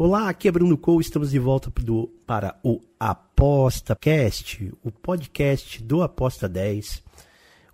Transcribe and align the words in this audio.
Olá, 0.00 0.28
aqui 0.28 0.46
é 0.46 0.52
Bruno 0.52 0.78
Cole, 0.78 1.00
estamos 1.00 1.32
de 1.32 1.40
volta 1.40 1.72
do, 1.82 2.06
para 2.24 2.56
o 2.62 2.80
ApostaCast, 3.00 4.72
o 4.80 4.92
podcast 4.92 5.82
do 5.82 6.04
Aposta 6.04 6.48
10. 6.48 7.02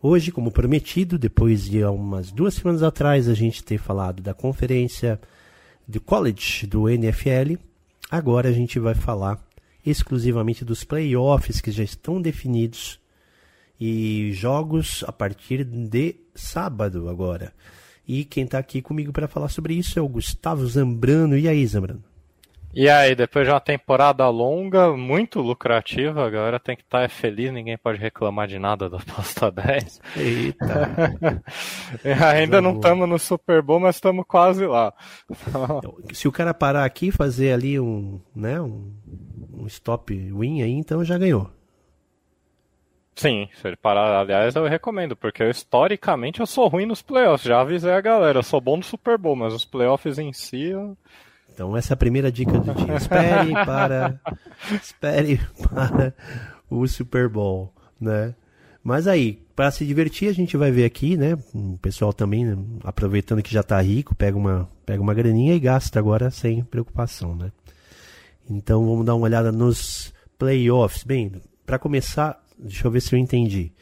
Hoje, 0.00 0.32
como 0.32 0.50
prometido, 0.50 1.18
depois 1.18 1.66
de 1.66 1.84
umas 1.84 2.32
duas 2.32 2.54
semanas 2.54 2.82
atrás 2.82 3.28
a 3.28 3.34
gente 3.34 3.62
ter 3.62 3.76
falado 3.76 4.22
da 4.22 4.32
conferência 4.32 5.20
do 5.86 6.00
college 6.00 6.66
do 6.66 6.88
NFL, 6.88 7.58
agora 8.10 8.48
a 8.48 8.52
gente 8.52 8.78
vai 8.78 8.94
falar 8.94 9.38
exclusivamente 9.84 10.64
dos 10.64 10.82
playoffs 10.82 11.60
que 11.60 11.70
já 11.70 11.84
estão 11.84 12.22
definidos 12.22 12.98
e 13.78 14.32
jogos 14.32 15.04
a 15.06 15.12
partir 15.12 15.62
de 15.62 16.16
sábado 16.34 17.06
agora. 17.10 17.52
E 18.08 18.24
quem 18.24 18.44
está 18.44 18.58
aqui 18.58 18.80
comigo 18.80 19.12
para 19.12 19.28
falar 19.28 19.50
sobre 19.50 19.74
isso 19.74 19.98
é 19.98 20.02
o 20.02 20.08
Gustavo 20.08 20.66
Zambrano. 20.66 21.36
E 21.36 21.46
aí, 21.46 21.66
Zambrano? 21.66 22.13
E 22.76 22.88
aí, 22.88 23.14
depois 23.14 23.46
de 23.46 23.52
uma 23.52 23.60
temporada 23.60 24.28
longa, 24.28 24.96
muito 24.96 25.40
lucrativa, 25.40 26.26
agora 26.26 26.58
tem 26.58 26.74
que 26.74 26.82
estar 26.82 27.02
tá 27.02 27.08
feliz, 27.08 27.52
ninguém 27.52 27.78
pode 27.78 28.00
reclamar 28.00 28.48
de 28.48 28.58
nada 28.58 28.90
da 28.90 28.96
aposta 29.02 29.48
10. 29.48 30.00
Eita! 30.16 31.42
ainda 32.34 32.60
não 32.60 32.74
estamos 32.74 33.08
no 33.08 33.18
Super 33.18 33.62
Bowl, 33.62 33.78
mas 33.78 33.94
estamos 33.94 34.24
quase 34.26 34.66
lá. 34.66 34.92
Se 36.12 36.26
o 36.26 36.32
cara 36.32 36.52
parar 36.52 36.84
aqui 36.84 37.08
e 37.08 37.12
fazer 37.12 37.52
ali 37.52 37.78
um, 37.78 38.20
né, 38.34 38.60
um, 38.60 38.92
um 39.52 39.66
stop 39.66 40.12
win 40.12 40.62
aí, 40.62 40.72
então 40.72 41.04
já 41.04 41.16
ganhou. 41.16 41.48
Sim, 43.14 43.48
se 43.54 43.68
ele 43.68 43.76
parar, 43.76 44.18
aliás, 44.18 44.56
eu 44.56 44.66
recomendo, 44.66 45.14
porque 45.14 45.44
eu, 45.44 45.50
historicamente 45.50 46.40
eu 46.40 46.46
sou 46.46 46.66
ruim 46.66 46.86
nos 46.86 47.00
playoffs, 47.00 47.46
já 47.46 47.60
avisei 47.60 47.92
a 47.92 48.00
galera, 48.00 48.40
eu 48.40 48.42
sou 48.42 48.60
bom 48.60 48.76
no 48.76 48.82
Super 48.82 49.16
Bowl, 49.16 49.36
mas 49.36 49.54
os 49.54 49.64
playoffs 49.64 50.18
em 50.18 50.32
si 50.32 50.64
eu... 50.64 50.96
Então 51.54 51.76
essa 51.76 51.92
é 51.92 51.94
a 51.94 51.96
primeira 51.96 52.32
dica 52.32 52.58
do 52.58 52.74
dia. 52.74 52.96
Espere 52.96 53.52
para, 53.64 54.20
espere 54.82 55.40
para 55.62 56.12
o 56.68 56.86
Super 56.88 57.28
Bowl, 57.28 57.72
né? 58.00 58.34
Mas 58.82 59.06
aí, 59.06 59.42
para 59.56 59.70
se 59.70 59.86
divertir, 59.86 60.28
a 60.28 60.34
gente 60.34 60.56
vai 60.58 60.70
ver 60.70 60.84
aqui, 60.84 61.16
né? 61.16 61.38
O 61.54 61.78
pessoal 61.80 62.12
também, 62.12 62.44
né? 62.44 62.58
aproveitando 62.82 63.42
que 63.42 63.52
já 63.52 63.60
está 63.60 63.80
rico, 63.80 64.14
pega 64.14 64.36
uma, 64.36 64.68
pega 64.84 65.00
uma 65.00 65.14
graninha 65.14 65.54
e 65.54 65.60
gasta 65.60 65.98
agora 65.98 66.30
sem 66.30 66.62
preocupação, 66.64 67.34
né? 67.34 67.50
Então 68.50 68.84
vamos 68.84 69.06
dar 69.06 69.14
uma 69.14 69.24
olhada 69.24 69.50
nos 69.50 70.12
playoffs. 70.36 71.02
Bem, 71.04 71.32
para 71.64 71.78
começar, 71.78 72.38
deixa 72.58 72.86
eu 72.86 72.90
ver 72.90 73.00
se 73.00 73.14
eu 73.14 73.18
entendi. 73.18 73.72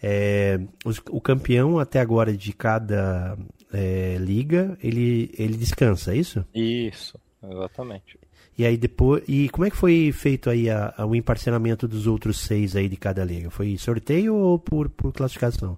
É, 0.00 0.60
os, 0.84 1.02
o 1.10 1.20
campeão 1.20 1.78
até 1.80 1.98
agora 1.98 2.36
de 2.36 2.52
cada 2.52 3.36
é, 3.76 4.16
liga, 4.18 4.78
ele, 4.82 5.30
ele 5.38 5.54
descansa, 5.54 6.14
é 6.14 6.16
isso? 6.16 6.42
Isso, 6.54 7.20
exatamente. 7.44 8.18
E 8.56 8.64
aí 8.64 8.76
depois. 8.78 9.22
E 9.28 9.50
como 9.50 9.66
é 9.66 9.70
que 9.70 9.76
foi 9.76 10.10
feito 10.12 10.48
aí 10.48 10.70
a, 10.70 10.94
a, 10.96 11.04
o 11.04 11.14
emparceramento 11.14 11.86
dos 11.86 12.06
outros 12.06 12.40
seis 12.40 12.74
aí 12.74 12.88
de 12.88 12.96
cada 12.96 13.22
liga? 13.22 13.50
Foi 13.50 13.76
sorteio 13.76 14.34
ou 14.34 14.58
por, 14.58 14.88
por 14.88 15.12
classificação? 15.12 15.76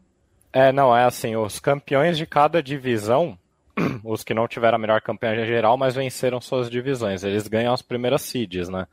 É, 0.53 0.71
não, 0.71 0.97
é 0.97 1.05
assim, 1.05 1.35
os 1.35 1.59
campeões 1.59 2.17
de 2.17 2.25
cada 2.25 2.63
divisão, 2.63 3.37
os 4.05 4.23
que 4.23 4.33
não 4.33 4.47
tiveram 4.47 4.77
a 4.77 4.79
melhor 4.79 5.01
campanha 5.01 5.45
geral, 5.45 5.77
mas 5.77 5.97
venceram 5.97 6.41
suas 6.41 6.71
divisões, 6.71 7.25
eles 7.25 7.49
ganham 7.49 7.75
as 7.75 7.83
primeiras 7.83 8.23
seeds, 8.23 8.69
né? 8.69 8.87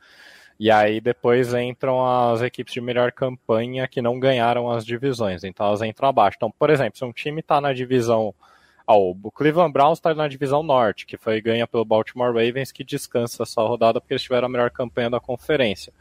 E 0.58 0.68
aí 0.68 1.00
depois 1.00 1.54
entram 1.54 2.04
as 2.04 2.42
equipes 2.42 2.74
de 2.74 2.80
melhor 2.80 3.12
campanha 3.12 3.86
que 3.86 4.02
não 4.02 4.18
ganharam 4.18 4.68
as 4.68 4.84
divisões, 4.84 5.44
então 5.44 5.66
elas 5.66 5.82
entram 5.82 6.08
abaixo. 6.08 6.36
Então, 6.36 6.50
por 6.50 6.70
exemplo, 6.70 6.98
se 6.98 7.04
um 7.04 7.12
time 7.12 7.40
está 7.40 7.60
na 7.60 7.72
divisão 7.72 8.34
ah, 8.86 8.94
o 8.96 9.30
Cleveland 9.32 9.72
Browns 9.72 9.98
está 9.98 10.14
na 10.14 10.28
divisão 10.28 10.62
norte, 10.62 11.06
que 11.06 11.16
foi 11.16 11.40
ganha 11.40 11.66
pelo 11.66 11.84
Baltimore 11.84 12.32
Ravens, 12.32 12.70
que 12.70 12.84
descansa 12.84 13.42
essa 13.42 13.60
rodada 13.62 14.00
porque 14.00 14.14
eles 14.14 14.22
tiveram 14.22 14.46
a 14.46 14.48
melhor 14.48 14.70
campanha 14.70 15.10
da 15.10 15.18
conferência. 15.18 15.92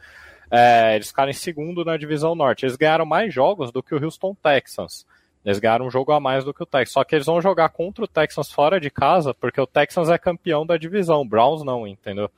É, 0.52 0.96
eles 0.96 1.08
ficaram 1.08 1.32
em 1.32 1.34
segundo 1.34 1.84
na 1.84 1.98
divisão 1.98 2.36
norte. 2.36 2.66
Eles 2.66 2.76
ganharam 2.76 3.06
mais 3.06 3.34
jogos 3.34 3.72
do 3.72 3.82
que 3.82 3.96
o 3.96 4.04
Houston 4.04 4.36
Texans. 4.36 5.06
Eles 5.44 5.60
ganharam 5.60 5.88
um 5.88 5.92
jogo 5.92 6.12
a 6.12 6.20
mais 6.20 6.44
do 6.44 6.54
que 6.54 6.62
o 6.62 6.66
Texans. 6.66 6.94
Só 6.94 7.04
que 7.04 7.16
eles 7.16 7.26
vão 7.26 7.42
jogar 7.42 7.70
contra 7.70 8.04
o 8.04 8.08
Texans 8.08 8.52
fora 8.52 8.80
de 8.80 8.92
casa, 8.92 9.34
porque 9.34 9.60
o 9.60 9.68
Texans 9.68 10.10
é 10.10 10.18
campeão 10.18 10.66
da 10.66 10.78
divisão. 10.78 11.22
O 11.22 11.28
Browns 11.28 11.64
não, 11.64 11.88
entendeu? 11.88 12.30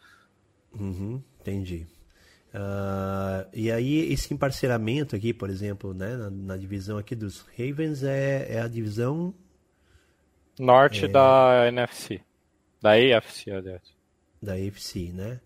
Uhum, 0.78 1.22
entendi. 1.42 1.86
Uh, 2.54 3.48
e 3.54 3.70
aí, 3.70 4.12
esse 4.12 4.34
emparceramento 4.34 5.16
aqui, 5.16 5.34
por 5.34 5.50
exemplo, 5.50 5.94
né, 5.94 6.16
na, 6.16 6.30
na 6.30 6.58
divisão 6.58 6.98
aqui 6.98 7.16
dos 7.16 7.46
Ravens, 7.58 8.04
é, 8.04 8.56
é 8.56 8.62
a 8.62 8.68
divisão 8.68 9.34
Norte 10.60 11.06
é... 11.06 11.08
da 11.08 11.66
NFC. 11.68 12.22
Da 12.82 12.92
AFC, 12.92 13.52
aliás. 13.52 13.82
Da 14.42 14.54
AFC, 14.54 15.12
né? 15.14 15.40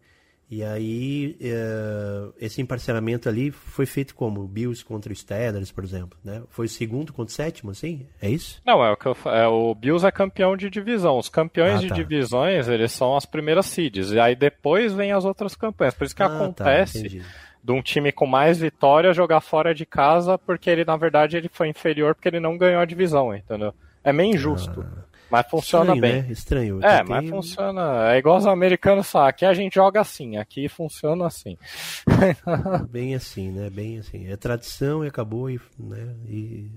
E 0.51 0.65
aí, 0.65 1.37
uh, 1.39 2.33
esse 2.37 2.61
emparceramento 2.61 3.29
ali 3.29 3.51
foi 3.51 3.85
feito 3.85 4.13
como? 4.13 4.45
Bills 4.45 4.83
contra 4.83 5.15
Steelers, 5.15 5.71
por 5.71 5.81
exemplo, 5.81 6.19
né? 6.21 6.43
Foi 6.49 6.65
o 6.65 6.69
segundo 6.69 7.13
contra 7.13 7.31
o 7.31 7.33
sétimo, 7.33 7.71
assim? 7.71 8.05
É 8.21 8.29
isso? 8.29 8.61
Não, 8.65 8.83
é 8.83 8.91
o 8.91 8.97
que 8.97 9.05
eu, 9.05 9.15
é, 9.27 9.47
o 9.47 9.73
Bills 9.73 10.05
é 10.05 10.11
campeão 10.11 10.57
de 10.57 10.69
divisão. 10.69 11.17
Os 11.17 11.29
campeões 11.29 11.75
ah, 11.75 11.77
de 11.77 11.87
tá. 11.87 11.95
divisões, 11.95 12.67
eles 12.67 12.91
são 12.91 13.15
as 13.15 13.25
primeiras 13.25 13.67
seeds. 13.67 14.11
E 14.11 14.19
aí 14.19 14.35
depois 14.35 14.91
vem 14.91 15.13
as 15.13 15.23
outras 15.23 15.55
campanhas. 15.55 15.93
Por 15.93 16.03
isso 16.03 16.15
que 16.15 16.21
ah, 16.23 16.27
tá, 16.27 16.35
acontece... 16.35 17.19
Tá, 17.19 17.25
de 17.63 17.71
um 17.71 17.79
time 17.79 18.11
com 18.11 18.25
mais 18.25 18.57
vitória 18.57 19.13
jogar 19.13 19.39
fora 19.39 19.71
de 19.73 19.85
casa, 19.85 20.35
porque 20.35 20.67
ele, 20.67 20.83
na 20.83 20.97
verdade, 20.97 21.37
ele 21.37 21.47
foi 21.47 21.69
inferior 21.69 22.15
porque 22.15 22.27
ele 22.27 22.39
não 22.39 22.57
ganhou 22.57 22.81
a 22.81 22.85
divisão, 22.85 23.35
entendeu? 23.35 23.71
É 24.03 24.11
meio 24.11 24.33
injusto. 24.33 24.85
Ah, 24.87 25.05
mas 25.29 25.47
funciona 25.49 25.93
estranho, 25.93 26.01
bem. 26.01 26.21
Né? 26.23 26.31
Estranho. 26.31 26.79
É, 26.83 26.97
tem... 26.97 27.05
mas 27.07 27.29
funciona. 27.29 28.13
É 28.13 28.17
igual 28.17 28.37
os 28.37 28.45
americanos 28.45 29.09
falam. 29.09 29.29
Aqui 29.29 29.45
a 29.45 29.53
gente 29.53 29.75
joga 29.75 30.01
assim, 30.01 30.37
aqui 30.37 30.67
funciona 30.67 31.25
assim. 31.25 31.57
bem 32.89 33.15
assim, 33.15 33.49
né? 33.51 33.69
Bem 33.69 33.99
assim. 33.99 34.27
É 34.27 34.35
tradição 34.35 35.05
e 35.05 35.07
acabou, 35.07 35.49
e, 35.49 35.59
né? 35.79 36.15
E 36.27 36.69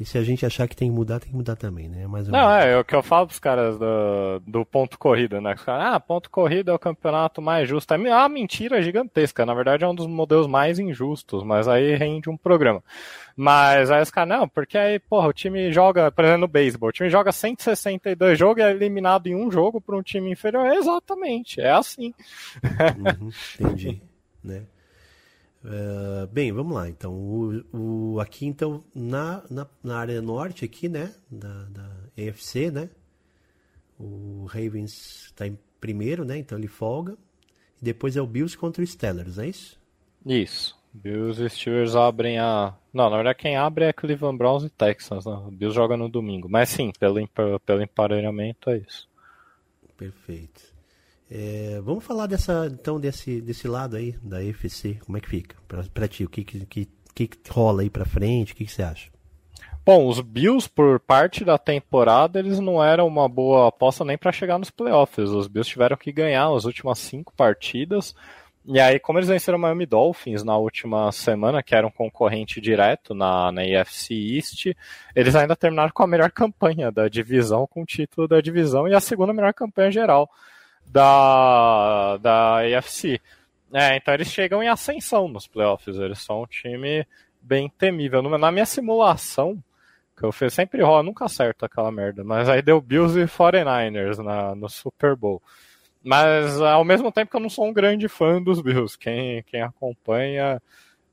e 0.00 0.04
se 0.04 0.16
a 0.16 0.22
gente 0.22 0.46
achar 0.46 0.68
que 0.68 0.76
tem 0.76 0.88
que 0.88 0.94
mudar, 0.94 1.18
tem 1.18 1.28
que 1.30 1.36
mudar 1.36 1.56
também, 1.56 1.88
né? 1.88 2.06
Mais 2.06 2.28
não, 2.28 2.48
é, 2.48 2.72
é 2.72 2.78
o 2.78 2.84
que 2.84 2.94
eu 2.94 3.02
falo 3.02 3.26
pros 3.26 3.40
caras 3.40 3.76
do, 3.76 4.38
do 4.46 4.64
ponto 4.64 4.96
corrida, 4.96 5.40
né? 5.40 5.54
Os 5.54 5.62
caras, 5.62 5.94
ah, 5.94 5.98
ponto 5.98 6.30
corrida 6.30 6.70
é 6.70 6.74
o 6.74 6.78
campeonato 6.78 7.42
mais 7.42 7.68
justo. 7.68 7.92
É 7.92 7.96
uma 7.96 8.28
mentira 8.28 8.80
gigantesca. 8.80 9.44
Na 9.44 9.54
verdade, 9.54 9.82
é 9.82 9.88
um 9.88 9.94
dos 9.94 10.06
modelos 10.06 10.46
mais 10.46 10.78
injustos, 10.78 11.42
mas 11.42 11.66
aí 11.66 11.96
rende 11.96 12.30
um 12.30 12.36
programa. 12.36 12.80
Mas 13.36 13.90
aí 13.90 14.00
os 14.00 14.10
caras, 14.10 14.38
não, 14.38 14.48
porque 14.48 14.78
aí, 14.78 15.00
porra, 15.00 15.26
o 15.26 15.32
time 15.32 15.72
joga, 15.72 16.12
por 16.12 16.24
exemplo, 16.24 16.42
no 16.42 16.48
beisebol, 16.48 16.90
o 16.90 16.92
time 16.92 17.10
joga 17.10 17.32
162 17.32 18.38
jogos 18.38 18.62
e 18.62 18.66
é 18.66 18.70
eliminado 18.70 19.26
em 19.26 19.34
um 19.34 19.50
jogo 19.50 19.80
por 19.80 19.96
um 19.96 20.02
time 20.02 20.30
inferior. 20.30 20.64
É 20.66 20.76
exatamente, 20.76 21.60
é 21.60 21.72
assim. 21.72 22.14
Uhum, 22.62 23.30
entendi, 23.58 24.00
né? 24.44 24.62
Uh, 25.68 26.26
bem, 26.28 26.50
vamos 26.50 26.74
lá. 26.74 26.88
Então, 26.88 27.12
o, 27.12 27.76
o, 27.76 28.20
aqui 28.20 28.46
então 28.46 28.82
na, 28.94 29.42
na, 29.50 29.66
na, 29.84 29.98
área 29.98 30.22
norte 30.22 30.64
aqui, 30.64 30.88
né, 30.88 31.14
da, 31.30 31.64
da 31.64 31.90
AFC, 32.16 32.70
né, 32.70 32.88
o 34.00 34.46
Ravens 34.46 35.26
está 35.26 35.46
em 35.46 35.58
primeiro, 35.78 36.24
né, 36.24 36.38
então 36.38 36.56
ele 36.56 36.68
folga. 36.68 37.18
E 37.80 37.84
depois 37.84 38.16
é 38.16 38.22
o 38.22 38.26
Bills 38.26 38.56
contra 38.56 38.82
o 38.82 38.86
Steelers, 38.86 39.38
é 39.38 39.46
isso? 39.46 39.78
Isso. 40.24 40.78
Bills 40.92 41.44
e 41.44 41.50
Steelers 41.50 41.94
abrem 41.94 42.38
a. 42.38 42.74
Não, 42.92 43.10
na 43.10 43.16
verdade 43.16 43.38
quem 43.38 43.56
abre 43.56 43.84
é 43.84 43.92
Cleveland 43.92 44.38
Browns 44.38 44.64
e 44.64 44.70
Texans. 44.70 45.26
Né? 45.26 45.32
O 45.32 45.50
Bills 45.50 45.74
joga 45.74 45.98
no 45.98 46.08
domingo. 46.08 46.48
Mas 46.48 46.70
sim, 46.70 46.90
pelo, 46.98 47.28
pelo 47.60 47.82
emparelhamento 47.82 48.70
é 48.70 48.78
isso. 48.78 49.06
Perfeito. 49.96 50.67
É, 51.30 51.78
vamos 51.82 52.04
falar 52.04 52.26
dessa, 52.26 52.66
então 52.72 52.98
desse, 52.98 53.40
desse 53.40 53.68
lado 53.68 53.96
aí 53.96 54.12
da 54.22 54.42
EFC, 54.42 54.98
como 55.04 55.18
é 55.18 55.20
que 55.20 55.28
fica 55.28 55.56
para 55.92 56.08
ti? 56.08 56.24
O 56.24 56.28
que, 56.28 56.42
que, 56.42 56.88
que, 57.14 57.26
que 57.26 57.50
rola 57.50 57.82
aí 57.82 57.90
para 57.90 58.06
frente? 58.06 58.52
O 58.52 58.56
que, 58.56 58.64
que 58.64 58.72
você 58.72 58.82
acha? 58.82 59.10
Bom, 59.84 60.06
os 60.06 60.20
Bills, 60.20 60.68
por 60.68 61.00
parte 61.00 61.44
da 61.44 61.56
temporada, 61.56 62.38
eles 62.38 62.60
não 62.60 62.82
eram 62.82 63.06
uma 63.06 63.28
boa 63.28 63.68
aposta 63.68 64.04
nem 64.04 64.18
para 64.18 64.32
chegar 64.32 64.58
nos 64.58 64.70
playoffs. 64.70 65.30
Os 65.30 65.48
Bills 65.48 65.70
tiveram 65.70 65.96
que 65.96 66.12
ganhar 66.12 66.48
as 66.54 66.64
últimas 66.64 66.98
cinco 66.98 67.32
partidas. 67.34 68.14
E 68.66 68.78
aí, 68.78 68.98
como 68.98 69.18
eles 69.18 69.30
venceram 69.30 69.56
o 69.56 69.60
Miami 69.60 69.86
Dolphins 69.86 70.44
na 70.44 70.58
última 70.58 71.10
semana, 71.10 71.62
que 71.62 71.74
era 71.74 71.86
um 71.86 71.90
concorrente 71.90 72.60
direto 72.60 73.14
na, 73.14 73.50
na 73.50 73.62
AFC 73.62 74.12
East, 74.12 74.66
eles 75.16 75.34
ainda 75.34 75.56
terminaram 75.56 75.90
com 75.90 76.02
a 76.02 76.06
melhor 76.06 76.30
campanha 76.30 76.92
da 76.92 77.08
divisão, 77.08 77.66
com 77.66 77.80
o 77.80 77.86
título 77.86 78.28
da 78.28 78.42
divisão 78.42 78.86
e 78.86 78.94
a 78.94 79.00
segunda 79.00 79.32
melhor 79.32 79.54
campanha 79.54 79.90
geral 79.90 80.28
da, 80.90 82.16
da 82.18 82.58
AFC. 82.58 83.20
É, 83.72 83.96
então 83.96 84.14
eles 84.14 84.28
chegam 84.28 84.62
em 84.62 84.68
ascensão 84.68 85.28
nos 85.28 85.46
playoffs. 85.46 85.96
Eles 85.96 86.18
são 86.20 86.42
um 86.42 86.46
time 86.46 87.06
bem 87.40 87.68
temível. 87.68 88.22
Na 88.22 88.50
minha 88.50 88.66
simulação, 88.66 89.62
que 90.16 90.24
eu 90.24 90.32
fiz 90.32 90.52
sempre 90.52 90.82
rola, 90.82 91.02
nunca 91.02 91.26
acerto 91.26 91.64
aquela 91.64 91.92
merda. 91.92 92.24
Mas 92.24 92.48
aí 92.48 92.62
deu 92.62 92.80
Bills 92.80 93.18
e 93.18 93.24
49ers 93.24 94.18
na, 94.18 94.54
no 94.54 94.68
Super 94.68 95.14
Bowl. 95.14 95.42
Mas 96.02 96.60
ao 96.60 96.84
mesmo 96.84 97.12
tempo 97.12 97.30
que 97.30 97.36
eu 97.36 97.40
não 97.40 97.50
sou 97.50 97.66
um 97.66 97.72
grande 97.72 98.08
fã 98.08 98.40
dos 98.42 98.60
Bills. 98.60 98.98
Quem, 98.98 99.42
quem 99.44 99.62
acompanha, 99.62 100.62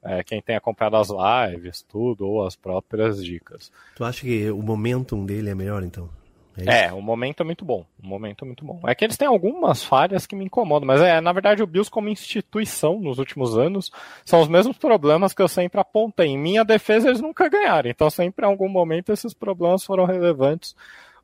é, 0.03 0.23
quem 0.23 0.41
tem 0.41 0.55
acompanhado 0.55 0.97
as 0.97 1.09
lives, 1.09 1.81
tudo, 1.83 2.27
ou 2.27 2.45
as 2.45 2.55
próprias 2.55 3.23
dicas. 3.23 3.71
Tu 3.95 4.03
acha 4.03 4.21
que 4.21 4.49
o 4.49 4.61
momentum 4.61 5.25
dele 5.25 5.49
é 5.49 5.55
melhor 5.55 5.83
então? 5.83 6.09
É, 6.57 6.85
é, 6.85 6.93
o 6.93 7.01
momento 7.01 7.41
é 7.41 7.43
muito 7.43 7.65
bom. 7.65 7.85
O 8.01 8.07
momento 8.07 8.45
é 8.45 8.45
muito 8.45 8.63
bom. 8.63 8.79
É 8.87 8.95
que 8.95 9.03
eles 9.03 9.17
têm 9.17 9.27
algumas 9.27 9.83
falhas 9.83 10.25
que 10.25 10.35
me 10.35 10.45
incomodam, 10.45 10.87
mas 10.87 11.01
é, 11.01 11.19
na 11.19 11.33
verdade, 11.33 11.61
o 11.61 11.67
Bills 11.67 11.91
como 11.91 12.07
instituição 12.07 12.99
nos 12.99 13.19
últimos 13.19 13.57
anos 13.57 13.91
são 14.23 14.41
os 14.41 14.47
mesmos 14.47 14.77
problemas 14.77 15.33
que 15.33 15.41
eu 15.41 15.47
sempre 15.47 15.79
apontei. 15.81 16.27
Em 16.27 16.37
minha 16.37 16.63
defesa, 16.63 17.09
eles 17.09 17.21
nunca 17.21 17.49
ganharam. 17.49 17.89
Então, 17.89 18.09
sempre 18.09 18.45
em 18.45 18.49
algum 18.49 18.69
momento, 18.69 19.11
esses 19.11 19.33
problemas 19.33 19.83
foram 19.83 20.05
relevantes 20.05 20.75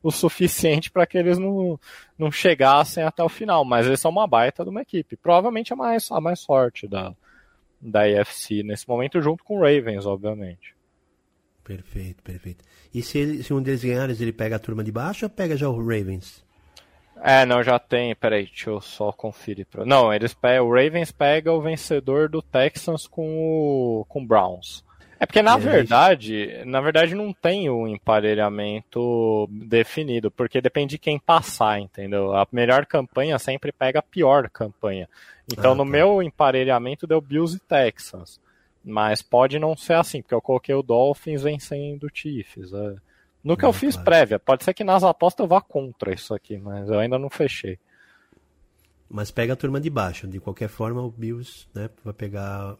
o 0.02 0.10
suficiente 0.10 0.90
para 0.90 1.06
que 1.06 1.16
eles 1.16 1.38
não, 1.38 1.78
não 2.18 2.30
chegassem 2.30 3.04
até 3.04 3.22
o 3.22 3.28
final. 3.28 3.64
Mas 3.64 3.86
eles 3.86 4.00
são 4.00 4.10
uma 4.10 4.26
baita 4.26 4.64
de 4.64 4.70
uma 4.70 4.82
equipe. 4.82 5.16
Provavelmente 5.16 5.72
a 5.72 5.76
mais, 5.76 6.10
a 6.10 6.20
mais 6.20 6.44
forte 6.44 6.86
da, 6.86 7.14
da 7.80 8.02
AFC 8.02 8.62
nesse 8.62 8.86
momento, 8.88 9.22
junto 9.22 9.42
com 9.44 9.58
o 9.58 9.60
Ravens, 9.60 10.04
obviamente. 10.04 10.74
Perfeito, 11.64 12.22
perfeito. 12.22 12.64
E 12.92 13.02
se, 13.02 13.18
ele, 13.18 13.42
se 13.42 13.54
um 13.54 13.62
deles 13.62 13.84
ganhar, 13.84 14.10
ele 14.10 14.32
pega 14.32 14.56
a 14.56 14.58
turma 14.58 14.82
de 14.82 14.90
baixo 14.90 15.26
ou 15.26 15.30
pega 15.30 15.56
já 15.56 15.68
o 15.68 15.78
Ravens? 15.78 16.44
É, 17.22 17.46
não, 17.46 17.62
já 17.62 17.78
tem. 17.78 18.14
Peraí, 18.16 18.46
deixa 18.46 18.70
eu 18.70 18.80
só 18.80 19.12
conferir. 19.12 19.66
Pra... 19.66 19.84
Não, 19.84 20.12
eles 20.12 20.34
pegam, 20.34 20.66
o 20.66 20.74
Ravens 20.74 21.12
pega 21.12 21.52
o 21.52 21.62
vencedor 21.62 22.28
do 22.28 22.42
Texans 22.42 23.06
com 23.06 24.00
o 24.00 24.04
com 24.08 24.26
Browns. 24.26 24.84
É 25.20 25.24
porque 25.26 25.40
na 25.40 25.54
é, 25.54 25.58
verdade, 25.58 26.64
na 26.66 26.80
verdade 26.80 27.14
não 27.14 27.32
tem 27.32 27.70
o 27.70 27.86
emparelhamento 27.86 29.48
definido, 29.52 30.32
porque 30.32 30.60
depende 30.60 30.96
de 30.96 30.98
quem 30.98 31.16
passar, 31.16 31.78
entendeu? 31.78 32.34
A 32.34 32.44
melhor 32.50 32.84
campanha 32.86 33.38
sempre 33.38 33.70
pega 33.70 34.00
a 34.00 34.02
pior 34.02 34.50
campanha. 34.50 35.08
Então 35.52 35.72
ah, 35.72 35.74
no 35.76 35.84
tá. 35.84 35.90
meu 35.90 36.20
emparelhamento 36.24 37.06
deu 37.06 37.20
Bills 37.20 37.56
e 37.56 37.60
Texans. 37.60 38.40
Mas 38.84 39.22
pode 39.22 39.58
não 39.58 39.76
ser 39.76 39.94
assim, 39.94 40.22
porque 40.22 40.34
eu 40.34 40.42
coloquei 40.42 40.74
o 40.74 40.82
Dolphins 40.82 41.42
vencendo 41.42 42.04
o 42.04 42.10
Chiefs. 42.12 42.72
É. 42.72 42.96
No 43.42 43.56
que 43.56 43.64
eu 43.64 43.72
fiz 43.72 43.94
claro. 43.94 44.04
prévia, 44.04 44.38
pode 44.38 44.64
ser 44.64 44.72
que 44.72 44.84
nas 44.84 45.02
apostas 45.02 45.44
eu 45.44 45.48
vá 45.48 45.60
contra 45.60 46.14
isso 46.14 46.32
aqui, 46.34 46.56
mas 46.58 46.88
eu 46.88 46.98
ainda 46.98 47.18
não 47.18 47.28
fechei. 47.28 47.78
Mas 49.08 49.30
pega 49.30 49.52
a 49.52 49.56
turma 49.56 49.80
de 49.80 49.90
baixo, 49.90 50.26
de 50.26 50.40
qualquer 50.40 50.68
forma 50.68 51.02
o 51.02 51.10
Bills 51.10 51.66
né, 51.74 51.90
vai 52.04 52.14
pegar. 52.14 52.76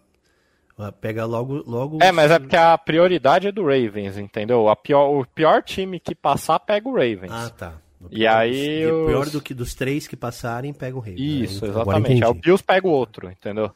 Pega 1.01 1.25
logo, 1.27 1.63
logo. 1.67 1.99
É, 2.03 2.11
mas 2.11 2.31
é 2.31 2.39
porque 2.39 2.57
a 2.57 2.77
prioridade 2.79 3.47
é 3.47 3.53
do 3.53 3.63
Ravens, 3.63 4.17
entendeu? 4.17 4.69
A 4.69 4.75
pior, 4.75 5.11
o 5.11 5.27
pior 5.27 5.63
time 5.63 6.01
que 6.01 6.15
passar 6.15 6.59
pega 6.59 6.89
o 6.89 6.93
Ravens. 6.93 7.31
Ah, 7.31 7.51
tá. 7.51 7.79
E 8.11 8.27
aí. 8.27 8.87
Os... 8.87 9.07
Pior 9.07 9.31
do 9.31 9.41
que 9.41 9.53
dos 9.53 9.75
três 9.75 10.09
que 10.09 10.17
passarem, 10.17 10.73
pega 10.73 10.97
o 10.97 11.01
Ravens. 11.01 11.21
Isso, 11.21 11.65
né? 11.65 11.71
exatamente. 11.71 12.25
Aí 12.25 12.31
o 12.31 12.35
Bills 12.35 12.65
pega 12.65 12.87
o 12.87 12.91
outro, 12.91 13.31
entendeu? 13.31 13.71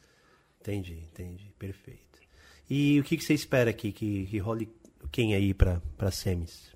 Entendi, 0.59 0.99
entendi. 1.11 1.53
Perfeito. 1.57 2.06
E 2.69 2.99
o 2.99 3.03
que, 3.03 3.17
que 3.17 3.23
você 3.23 3.33
espera 3.33 3.69
aqui 3.69 3.91
que, 3.91 4.25
que 4.25 4.37
role 4.39 4.69
quem 5.11 5.33
aí 5.33 5.53
para 5.53 6.11
semis? 6.11 6.75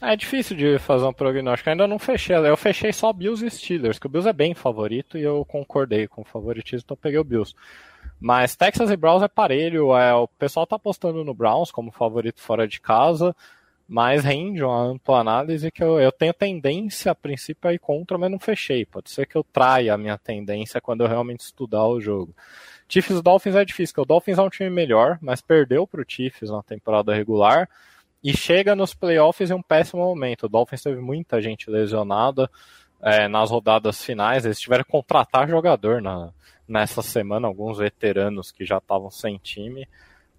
É 0.00 0.14
difícil 0.14 0.54
de 0.54 0.78
fazer 0.78 1.06
um 1.06 1.12
prognóstico. 1.12 1.70
Ainda 1.70 1.86
não 1.86 1.98
fechei. 1.98 2.36
Eu 2.36 2.56
fechei 2.56 2.92
só 2.92 3.10
Bills 3.12 3.44
e 3.44 3.50
Steelers, 3.50 3.98
que 3.98 4.06
o 4.06 4.10
Bills 4.10 4.28
é 4.28 4.34
bem 4.34 4.54
favorito 4.54 5.16
e 5.16 5.22
eu 5.22 5.44
concordei 5.46 6.06
com 6.06 6.20
o 6.20 6.24
favoritismo, 6.24 6.82
então 6.84 6.96
peguei 6.96 7.18
o 7.18 7.24
Bills. 7.24 7.54
Mas 8.20 8.54
Texas 8.54 8.90
e 8.90 8.96
Browns 8.96 9.22
é 9.22 9.28
parelho. 9.28 9.96
É, 9.96 10.14
o 10.14 10.28
pessoal 10.28 10.66
tá 10.66 10.76
apostando 10.76 11.24
no 11.24 11.32
Browns 11.32 11.70
como 11.70 11.90
favorito 11.90 12.40
fora 12.40 12.68
de 12.68 12.80
casa, 12.80 13.34
mas 13.88 14.24
rende 14.24 14.62
uma 14.62 14.78
ampla 14.78 15.20
análise 15.20 15.70
que 15.70 15.82
eu, 15.82 15.98
eu 15.98 16.12
tenho 16.12 16.34
tendência, 16.34 17.12
a 17.12 17.14
princípio, 17.14 17.70
a 17.70 17.72
ir 17.72 17.78
contra, 17.78 18.18
mas 18.18 18.30
não 18.30 18.38
fechei. 18.38 18.84
Pode 18.84 19.10
ser 19.10 19.26
que 19.26 19.36
eu 19.36 19.44
traia 19.44 19.94
a 19.94 19.98
minha 19.98 20.18
tendência 20.18 20.82
quando 20.82 21.02
eu 21.02 21.08
realmente 21.08 21.40
estudar 21.40 21.86
o 21.86 22.00
jogo. 22.00 22.34
Chiefs 22.88 23.18
e 23.18 23.22
Dolphins 23.22 23.54
é 23.54 23.64
difícil, 23.64 23.94
porque 23.94 24.02
o 24.02 24.08
Dolphins 24.14 24.38
é 24.38 24.42
um 24.42 24.50
time 24.50 24.70
melhor, 24.70 25.18
mas 25.20 25.40
perdeu 25.40 25.86
para 25.86 26.00
o 26.00 26.04
Chiefs 26.06 26.50
na 26.50 26.62
temporada 26.62 27.14
regular 27.14 27.68
e 28.22 28.36
chega 28.36 28.74
nos 28.74 28.94
playoffs 28.94 29.50
em 29.50 29.54
um 29.54 29.62
péssimo 29.62 30.02
momento. 30.02 30.44
O 30.44 30.48
Dolphins 30.48 30.82
teve 30.82 31.00
muita 31.00 31.40
gente 31.40 31.70
lesionada 31.70 32.50
é, 33.02 33.28
nas 33.28 33.50
rodadas 33.50 34.02
finais, 34.02 34.44
eles 34.44 34.58
tiveram 34.58 34.82
que 34.82 34.90
contratar 34.90 35.48
jogador 35.48 36.00
na, 36.00 36.32
nessa 36.66 37.02
semana, 37.02 37.46
alguns 37.46 37.78
veteranos 37.78 38.50
que 38.50 38.64
já 38.64 38.78
estavam 38.78 39.10
sem 39.10 39.36
time, 39.36 39.86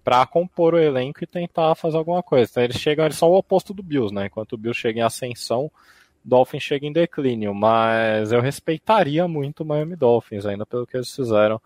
para 0.02 0.26
compor 0.26 0.74
o 0.74 0.78
elenco 0.78 1.22
e 1.22 1.26
tentar 1.26 1.74
fazer 1.74 1.96
alguma 1.96 2.22
coisa. 2.22 2.50
Então 2.50 2.62
eles 2.62 2.76
chegam, 2.76 3.04
eles 3.04 3.16
são 3.16 3.30
o 3.30 3.36
oposto 3.36 3.72
do 3.72 3.82
Bills, 3.82 4.14
né? 4.14 4.26
Enquanto 4.26 4.54
o 4.54 4.56
Bills 4.56 4.80
chega 4.80 5.00
em 5.00 5.02
ascensão, 5.02 5.70
Dolphins 6.24 6.62
chega 6.64 6.86
em 6.86 6.92
declínio, 6.92 7.54
mas 7.54 8.32
eu 8.32 8.40
respeitaria 8.40 9.28
muito 9.28 9.62
o 9.62 9.66
Miami 9.66 9.94
Dolphins, 9.94 10.44
ainda 10.44 10.66
pelo 10.66 10.86
que 10.86 10.96
eles 10.96 11.14
fizeram 11.14 11.60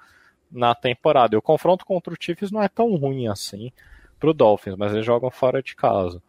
na 0.51 0.75
temporada. 0.75 1.35
E 1.35 1.39
o 1.39 1.43
confronto 1.43 1.85
contra 1.85 2.13
o 2.13 2.17
Chiefs 2.19 2.51
não 2.51 2.63
é 2.63 2.69
tão 2.69 2.95
ruim 2.97 3.29
assim 3.29 3.73
para 4.19 4.31
o 4.31 4.35
Dolphins, 4.35 4.77
mas 4.77 4.93
eles 4.93 5.07
jogam 5.07 5.31
fora 5.31 5.63
de 5.63 5.75
casa. 5.75 6.23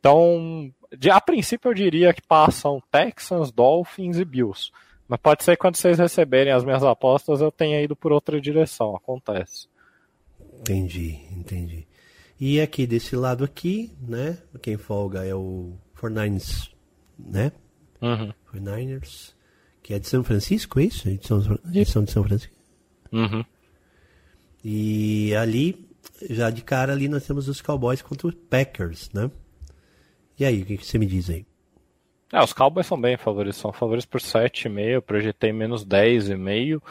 Então, 0.00 0.72
de, 0.98 1.10
a 1.10 1.20
princípio 1.20 1.70
eu 1.70 1.74
diria 1.74 2.14
que 2.14 2.22
passam 2.22 2.82
Texans, 2.90 3.50
Dolphins 3.50 4.16
e 4.16 4.24
Bills. 4.24 4.70
Mas 5.06 5.20
pode 5.20 5.44
ser 5.44 5.52
que 5.52 5.60
quando 5.60 5.76
vocês 5.76 5.98
receberem 5.98 6.52
as 6.52 6.64
minhas 6.64 6.82
apostas 6.82 7.40
eu 7.40 7.52
tenha 7.52 7.82
ido 7.82 7.94
por 7.94 8.12
outra 8.12 8.40
direção. 8.40 8.96
Acontece. 8.96 9.68
Entendi, 10.60 11.20
entendi. 11.32 11.86
E 12.40 12.60
aqui 12.60 12.86
desse 12.86 13.14
lado 13.14 13.44
aqui, 13.44 13.92
né? 14.00 14.38
Quem 14.60 14.76
folga 14.76 15.24
é 15.24 15.34
o 15.34 15.74
49ers, 15.96 16.70
né? 17.18 17.52
Uhum. 18.00 18.32
49ers, 18.52 19.34
que 19.82 19.94
é 19.94 19.98
de 19.98 20.08
São 20.08 20.24
Francisco, 20.24 20.80
é 20.80 20.84
isso? 20.84 21.08
Edição, 21.08 21.40
edição 21.72 22.04
de 22.04 22.10
São 22.10 22.24
Francisco. 22.24 22.54
Uhum. 23.12 23.44
E 24.64 25.34
ali, 25.34 25.86
já 26.30 26.48
de 26.48 26.62
cara 26.62 26.92
ali, 26.92 27.06
nós 27.06 27.26
temos 27.26 27.48
os 27.48 27.60
Cowboys 27.60 28.00
contra 28.00 28.28
os 28.28 28.34
Packers, 28.34 29.10
né? 29.12 29.30
E 30.38 30.44
aí, 30.44 30.62
o 30.62 30.64
que, 30.64 30.78
você 30.78 30.98
me 30.98 31.06
diz 31.06 31.28
aí? 31.28 31.44
É, 32.32 32.42
os 32.42 32.52
Cowboys 32.52 32.86
são 32.86 33.00
bem 33.00 33.16
favoritos, 33.16 33.58
são 33.58 33.72
favoritos 33.72 34.06
por 34.06 34.20
7,5, 34.20 35.02
projetei 35.02 35.52
menos 35.52 35.84
10,5. 35.84 36.82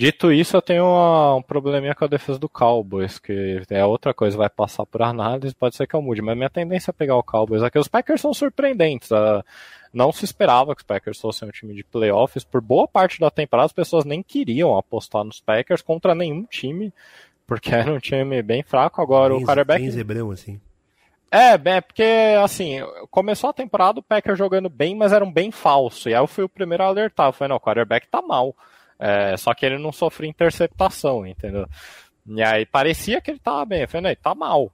Dito 0.00 0.32
isso, 0.32 0.56
eu 0.56 0.62
tenho 0.62 0.86
uma, 0.86 1.34
um 1.36 1.42
probleminha 1.42 1.94
com 1.94 2.06
a 2.06 2.08
defesa 2.08 2.38
do 2.38 2.48
Cowboys, 2.48 3.18
que 3.18 3.62
é 3.68 3.84
outra 3.84 4.14
coisa, 4.14 4.34
vai 4.34 4.48
passar 4.48 4.86
por 4.86 5.02
análise, 5.02 5.54
pode 5.54 5.76
ser 5.76 5.86
que 5.86 5.94
eu 5.94 6.00
mude, 6.00 6.22
mas 6.22 6.34
minha 6.34 6.48
tendência 6.48 6.90
é 6.90 6.94
pegar 6.94 7.16
o 7.16 7.22
Cowboys. 7.22 7.62
Aqui 7.62 7.78
os 7.78 7.86
Packers 7.86 8.22
são 8.22 8.32
surpreendentes, 8.32 9.10
uh, 9.10 9.44
não 9.92 10.12
se 10.12 10.24
esperava 10.24 10.74
que 10.74 10.82
os 10.82 10.86
Packers 10.86 11.20
fossem 11.20 11.48
um 11.48 11.50
time 11.50 11.74
de 11.74 11.84
playoffs. 11.84 12.44
Por 12.44 12.60
boa 12.60 12.86
parte 12.86 13.18
da 13.18 13.30
temporada, 13.30 13.66
as 13.66 13.72
pessoas 13.72 14.04
nem 14.04 14.22
queriam 14.22 14.76
apostar 14.76 15.24
nos 15.24 15.40
Packers 15.40 15.82
contra 15.82 16.14
nenhum 16.14 16.44
time, 16.44 16.92
porque 17.46 17.70
era 17.74 17.92
um 17.92 17.98
time 17.98 18.42
bem 18.42 18.62
fraco. 18.62 19.02
Agora 19.02 19.34
bem, 19.34 19.42
o 19.42 19.46
quarterback. 19.46 19.80
Bem 19.80 19.90
zebrão, 19.90 20.30
assim. 20.30 20.60
É, 21.32 21.52
é, 21.52 21.80
porque 21.80 22.04
assim, 22.42 22.78
começou 23.10 23.50
a 23.50 23.52
temporada 23.52 24.00
o 24.00 24.02
Packers 24.02 24.36
jogando 24.36 24.68
bem, 24.68 24.96
mas 24.96 25.12
era 25.12 25.24
um 25.24 25.32
bem 25.32 25.52
falso. 25.52 26.08
E 26.08 26.14
aí 26.14 26.20
eu 26.20 26.26
fui 26.26 26.44
o 26.44 26.48
primeiro 26.48 26.82
a 26.82 26.86
alertar. 26.86 27.28
Eu 27.28 27.32
falei, 27.32 27.50
não, 27.50 27.56
o 27.56 27.60
quarterback 27.60 28.08
tá 28.08 28.20
mal. 28.20 28.54
É, 28.98 29.36
só 29.36 29.54
que 29.54 29.64
ele 29.64 29.78
não 29.78 29.92
sofreu 29.92 30.28
interceptação, 30.28 31.26
entendeu? 31.26 31.66
E 32.26 32.42
aí 32.42 32.66
parecia 32.66 33.20
que 33.20 33.30
ele 33.30 33.38
tava 33.38 33.64
bem. 33.64 33.82
Eu 33.82 33.88
falei, 33.88 34.02
não, 34.02 34.10
ele 34.10 34.16
tá 34.16 34.34
mal. 34.34 34.72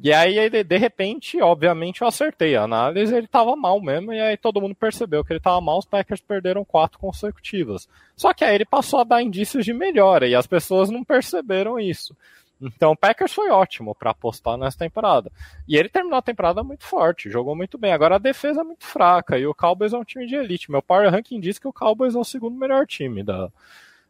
E 0.00 0.12
aí, 0.12 0.50
de 0.50 0.76
repente, 0.76 1.40
obviamente, 1.40 2.02
eu 2.02 2.08
acertei 2.08 2.56
a 2.56 2.62
análise, 2.62 3.14
ele 3.14 3.28
tava 3.28 3.54
mal 3.54 3.80
mesmo, 3.80 4.12
e 4.12 4.20
aí 4.20 4.36
todo 4.36 4.60
mundo 4.60 4.74
percebeu 4.74 5.24
que 5.24 5.32
ele 5.32 5.40
tava 5.40 5.60
mal, 5.60 5.78
os 5.78 5.84
Packers 5.84 6.20
perderam 6.20 6.64
quatro 6.64 6.98
consecutivas. 6.98 7.88
Só 8.16 8.34
que 8.34 8.44
aí 8.44 8.54
ele 8.54 8.64
passou 8.64 8.98
a 9.00 9.04
dar 9.04 9.22
indícios 9.22 9.64
de 9.64 9.72
melhora, 9.72 10.26
e 10.26 10.34
as 10.34 10.46
pessoas 10.46 10.90
não 10.90 11.04
perceberam 11.04 11.78
isso. 11.78 12.16
Então 12.62 12.92
o 12.92 12.96
Packers 12.96 13.32
foi 13.32 13.50
ótimo 13.50 13.92
para 13.92 14.12
apostar 14.12 14.56
nessa 14.56 14.78
temporada. 14.78 15.32
E 15.66 15.76
ele 15.76 15.88
terminou 15.88 16.18
a 16.18 16.22
temporada 16.22 16.62
muito 16.62 16.84
forte, 16.84 17.28
jogou 17.28 17.56
muito 17.56 17.76
bem. 17.76 17.92
Agora 17.92 18.14
a 18.14 18.18
defesa 18.18 18.60
é 18.60 18.64
muito 18.64 18.84
fraca 18.84 19.36
e 19.36 19.44
o 19.44 19.54
Cowboys 19.54 19.92
é 19.92 19.98
um 19.98 20.04
time 20.04 20.26
de 20.26 20.36
elite. 20.36 20.70
Meu 20.70 20.80
power 20.80 21.10
ranking 21.10 21.40
diz 21.40 21.58
que 21.58 21.66
o 21.66 21.72
Cowboys 21.72 22.14
é 22.14 22.18
o 22.18 22.24
segundo 22.24 22.56
melhor 22.56 22.86
time 22.86 23.24
da, 23.24 23.50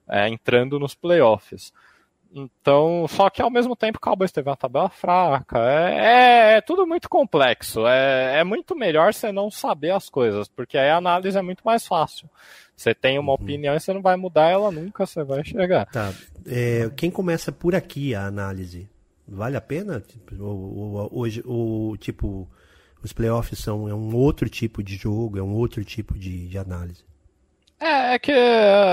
é, 0.06 0.28
entrando 0.28 0.78
nos 0.78 0.94
playoffs. 0.94 1.72
Então, 2.34 3.06
só 3.08 3.28
que 3.28 3.42
ao 3.42 3.50
mesmo 3.50 3.76
tempo 3.76 3.98
o 3.98 4.00
Cowboys 4.00 4.32
teve 4.32 4.48
uma 4.48 4.56
tabela 4.56 4.88
fraca. 4.88 5.58
É, 5.58 6.54
é, 6.54 6.56
é 6.56 6.60
tudo 6.60 6.86
muito 6.86 7.08
complexo. 7.08 7.86
É, 7.86 8.40
é, 8.40 8.44
muito 8.44 8.74
melhor 8.74 9.12
você 9.12 9.30
não 9.30 9.50
saber 9.50 9.90
as 9.90 10.08
coisas, 10.08 10.48
porque 10.48 10.78
aí 10.78 10.88
a 10.88 10.96
análise 10.96 11.36
é 11.36 11.42
muito 11.42 11.62
mais 11.62 11.86
fácil. 11.86 12.28
Você 12.74 12.94
tem 12.94 13.18
uma 13.18 13.32
uhum. 13.32 13.34
opinião 13.42 13.74
e 13.74 13.80
você 13.80 13.92
não 13.92 14.00
vai 14.00 14.16
mudar 14.16 14.48
ela 14.48 14.70
nunca, 14.70 15.04
você 15.04 15.22
vai 15.22 15.44
chegar. 15.44 15.86
Tá. 15.86 16.12
É, 16.46 16.90
quem 16.96 17.10
começa 17.10 17.52
por 17.52 17.74
aqui 17.74 18.14
a 18.14 18.26
análise, 18.26 18.88
vale 19.28 19.56
a 19.56 19.60
pena? 19.60 20.00
Tipo, 20.00 20.42
ou, 20.42 21.08
hoje, 21.12 21.42
ou, 21.44 21.96
tipo, 21.98 22.48
os 23.02 23.12
playoffs 23.12 23.58
são 23.58 23.88
é 23.88 23.94
um 23.94 24.14
outro 24.16 24.48
tipo 24.48 24.82
de 24.82 24.96
jogo, 24.96 25.38
é 25.38 25.42
um 25.42 25.52
outro 25.52 25.84
tipo 25.84 26.18
de, 26.18 26.48
de 26.48 26.56
análise? 26.56 27.04
É, 27.82 28.14
é 28.14 28.18
que 28.18 28.30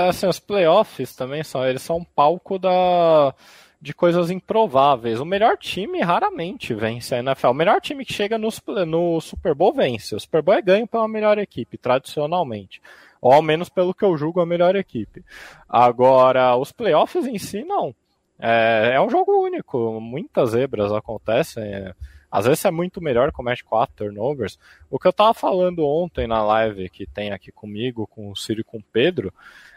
assim, 0.08 0.26
os 0.26 0.40
playoffs 0.40 1.14
também 1.14 1.44
são, 1.44 1.64
eles 1.64 1.80
são 1.80 1.98
um 1.98 2.04
palco 2.04 2.58
da, 2.58 3.32
de 3.80 3.94
coisas 3.94 4.30
improváveis. 4.32 5.20
O 5.20 5.24
melhor 5.24 5.56
time 5.56 6.00
raramente 6.00 6.74
vence 6.74 7.14
a 7.14 7.20
NFL. 7.20 7.48
O 7.48 7.54
melhor 7.54 7.80
time 7.80 8.04
que 8.04 8.12
chega 8.12 8.36
no, 8.36 8.48
no 8.84 9.20
Super 9.20 9.54
Bowl 9.54 9.72
vence. 9.72 10.16
O 10.16 10.18
Super 10.18 10.42
Bowl 10.42 10.56
é 10.56 10.62
ganho 10.62 10.88
pela 10.88 11.06
melhor 11.06 11.38
equipe, 11.38 11.78
tradicionalmente. 11.78 12.82
Ou 13.20 13.32
ao 13.32 13.42
menos 13.42 13.68
pelo 13.68 13.94
que 13.94 14.04
eu 14.04 14.16
julgo 14.16 14.40
a 14.40 14.46
melhor 14.46 14.74
equipe. 14.74 15.24
Agora, 15.68 16.56
os 16.56 16.72
playoffs 16.72 17.26
em 17.26 17.38
si, 17.38 17.62
não. 17.62 17.94
É, 18.40 18.94
é 18.94 19.00
um 19.00 19.08
jogo 19.08 19.40
único. 19.40 20.00
Muitas 20.00 20.50
zebras 20.50 20.90
acontecem. 20.90 21.62
É, 21.62 21.94
às 22.30 22.46
vezes 22.46 22.64
é 22.64 22.70
muito 22.70 23.00
melhor, 23.00 23.32
comete 23.32 23.64
quatro 23.64 23.96
turnovers. 23.96 24.58
O 24.88 24.98
que 24.98 25.08
eu 25.08 25.12
tava 25.12 25.34
falando 25.34 25.84
ontem 25.84 26.26
na 26.26 26.42
live 26.42 26.88
que 26.88 27.06
tem 27.06 27.32
aqui 27.32 27.50
comigo, 27.50 28.06
com 28.06 28.30
o 28.30 28.36
Ciro 28.36 28.60
e 28.60 28.64
com 28.64 28.78
o 28.78 28.84
Pedro, 28.92 29.32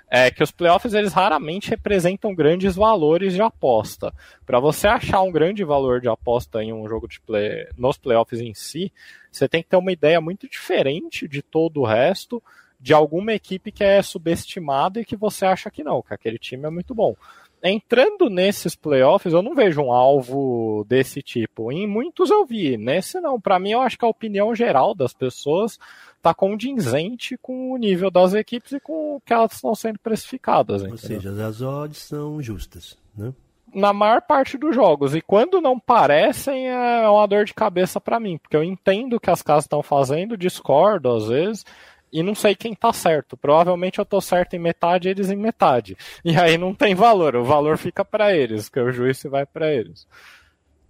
é 0.10 0.30
que 0.30 0.44
os 0.44 0.52
playoffs 0.52 0.94
eles 0.94 1.12
raramente 1.12 1.72
representam 1.72 2.36
grandes 2.36 2.76
valores 2.76 3.34
de 3.34 3.42
aposta. 3.42 4.14
Para 4.46 4.60
você 4.60 4.88
achar 4.88 5.24
um 5.24 5.32
grande 5.32 5.64
valor 5.64 6.00
de 6.00 6.08
aposta 6.08 6.64
em 6.64 6.72
um 6.72 6.88
jogo 6.88 7.08
de 7.08 7.20
play, 7.20 7.68
nos 7.76 7.98
playoffs 7.98 8.40
em 8.40 8.54
si, 8.54 8.94
você 9.32 9.50
tem 9.50 9.64
que 9.64 9.70
ter 9.70 9.78
uma 9.78 9.92
ideia 9.92 10.22
muito 10.22 10.48
diferente 10.48 11.28
de 11.28 11.42
todo 11.42 11.82
o 11.82 11.86
resto, 11.86 12.44
de 12.80 12.94
alguma 12.94 13.34
equipe 13.34 13.72
que 13.72 13.84
é 13.84 14.04
subestimada 14.04 15.02
e 15.02 15.06
que 15.06 15.16
você 15.16 15.48
acha 15.48 15.72
que 15.72 15.84
não, 15.84 16.04
que 16.04 16.14
aquele 16.14 16.38
time 16.38 16.68
é 16.68 16.70
muito 16.70 16.94
bom 16.94 17.16
entrando 17.63 18.29
nesses 18.29 18.75
playoffs, 18.75 19.34
eu 19.34 19.41
não 19.41 19.55
vejo 19.55 19.82
um 19.82 19.91
alvo 19.91 20.86
desse 20.88 21.22
tipo. 21.22 21.72
Em 21.72 21.88
muitos 21.88 22.29
eu 22.29 22.46
vi, 22.46 22.75
nesse 22.77 23.22
não. 23.22 23.39
Para 23.39 23.58
mim, 23.58 23.72
eu 23.72 23.82
acho 23.82 23.98
que 23.98 24.03
a 24.03 24.10
opinião 24.10 24.53
geral 24.53 24.93
das 24.93 25.13
pessoas 25.13 25.79
está 26.17 26.34
condizente 26.34 27.38
com 27.41 27.72
o 27.72 27.77
nível 27.77 28.12
das 28.12 28.34
equipes 28.34 28.74
e 28.74 28.79
com 28.79 29.15
o 29.15 29.22
que 29.22 29.34
elas 29.34 29.53
estão 29.53 29.74
sendo 29.74 29.98
precificadas. 30.00 30.82
Ou 30.82 30.89
entendeu? 30.89 31.22
seja, 31.22 31.48
as 31.48 31.62
odds 31.62 32.00
são 32.00 32.41
justas, 32.41 32.98
né? 33.15 33.34
Na 33.74 33.91
maior 33.91 34.22
parte 34.22 34.58
dos 34.58 34.75
jogos. 34.75 35.15
E 35.15 35.22
quando 35.22 35.60
não 35.60 35.79
parecem, 35.79 36.70
é 36.70 37.10
uma 37.10 37.25
dor 37.27 37.43
de 37.43 37.53
cabeça 37.55 38.00
para 38.00 38.20
mim, 38.20 38.38
porque 38.38 38.55
eu 38.55 38.63
entendo 38.63 39.15
o 39.15 39.20
que 39.20 39.32
as 39.32 39.41
casas 39.41 39.63
estão 39.63 39.82
fazendo, 39.82 40.38
discordo 40.38 41.10
às 41.10 41.27
vezes, 41.27 41.65
e 42.13 42.22
não 42.22 42.36
sei 42.36 42.55
quem 42.55 42.75
tá 42.75 42.93
certo. 42.93 43.36
Provavelmente 43.36 43.98
eu 43.98 44.05
tô 44.05 44.22
certo 44.22 44.53
em 44.53 44.60
metade, 44.60 45.10
eles 45.10 45.32
em 45.32 45.36
metade. 45.36 45.98
E 46.24 46.38
aí 46.38 46.58
não 46.58 46.75
tem 46.75 46.93
valor, 46.93 47.36
o 47.36 47.43
valor 47.43 47.77
fica 47.77 48.05
para 48.05 48.36
eles, 48.36 48.70
que 48.70 48.79
o 48.79 48.91
juízo 48.91 49.32
vai 49.32 49.48
para 49.48 49.74
eles. 49.74 50.08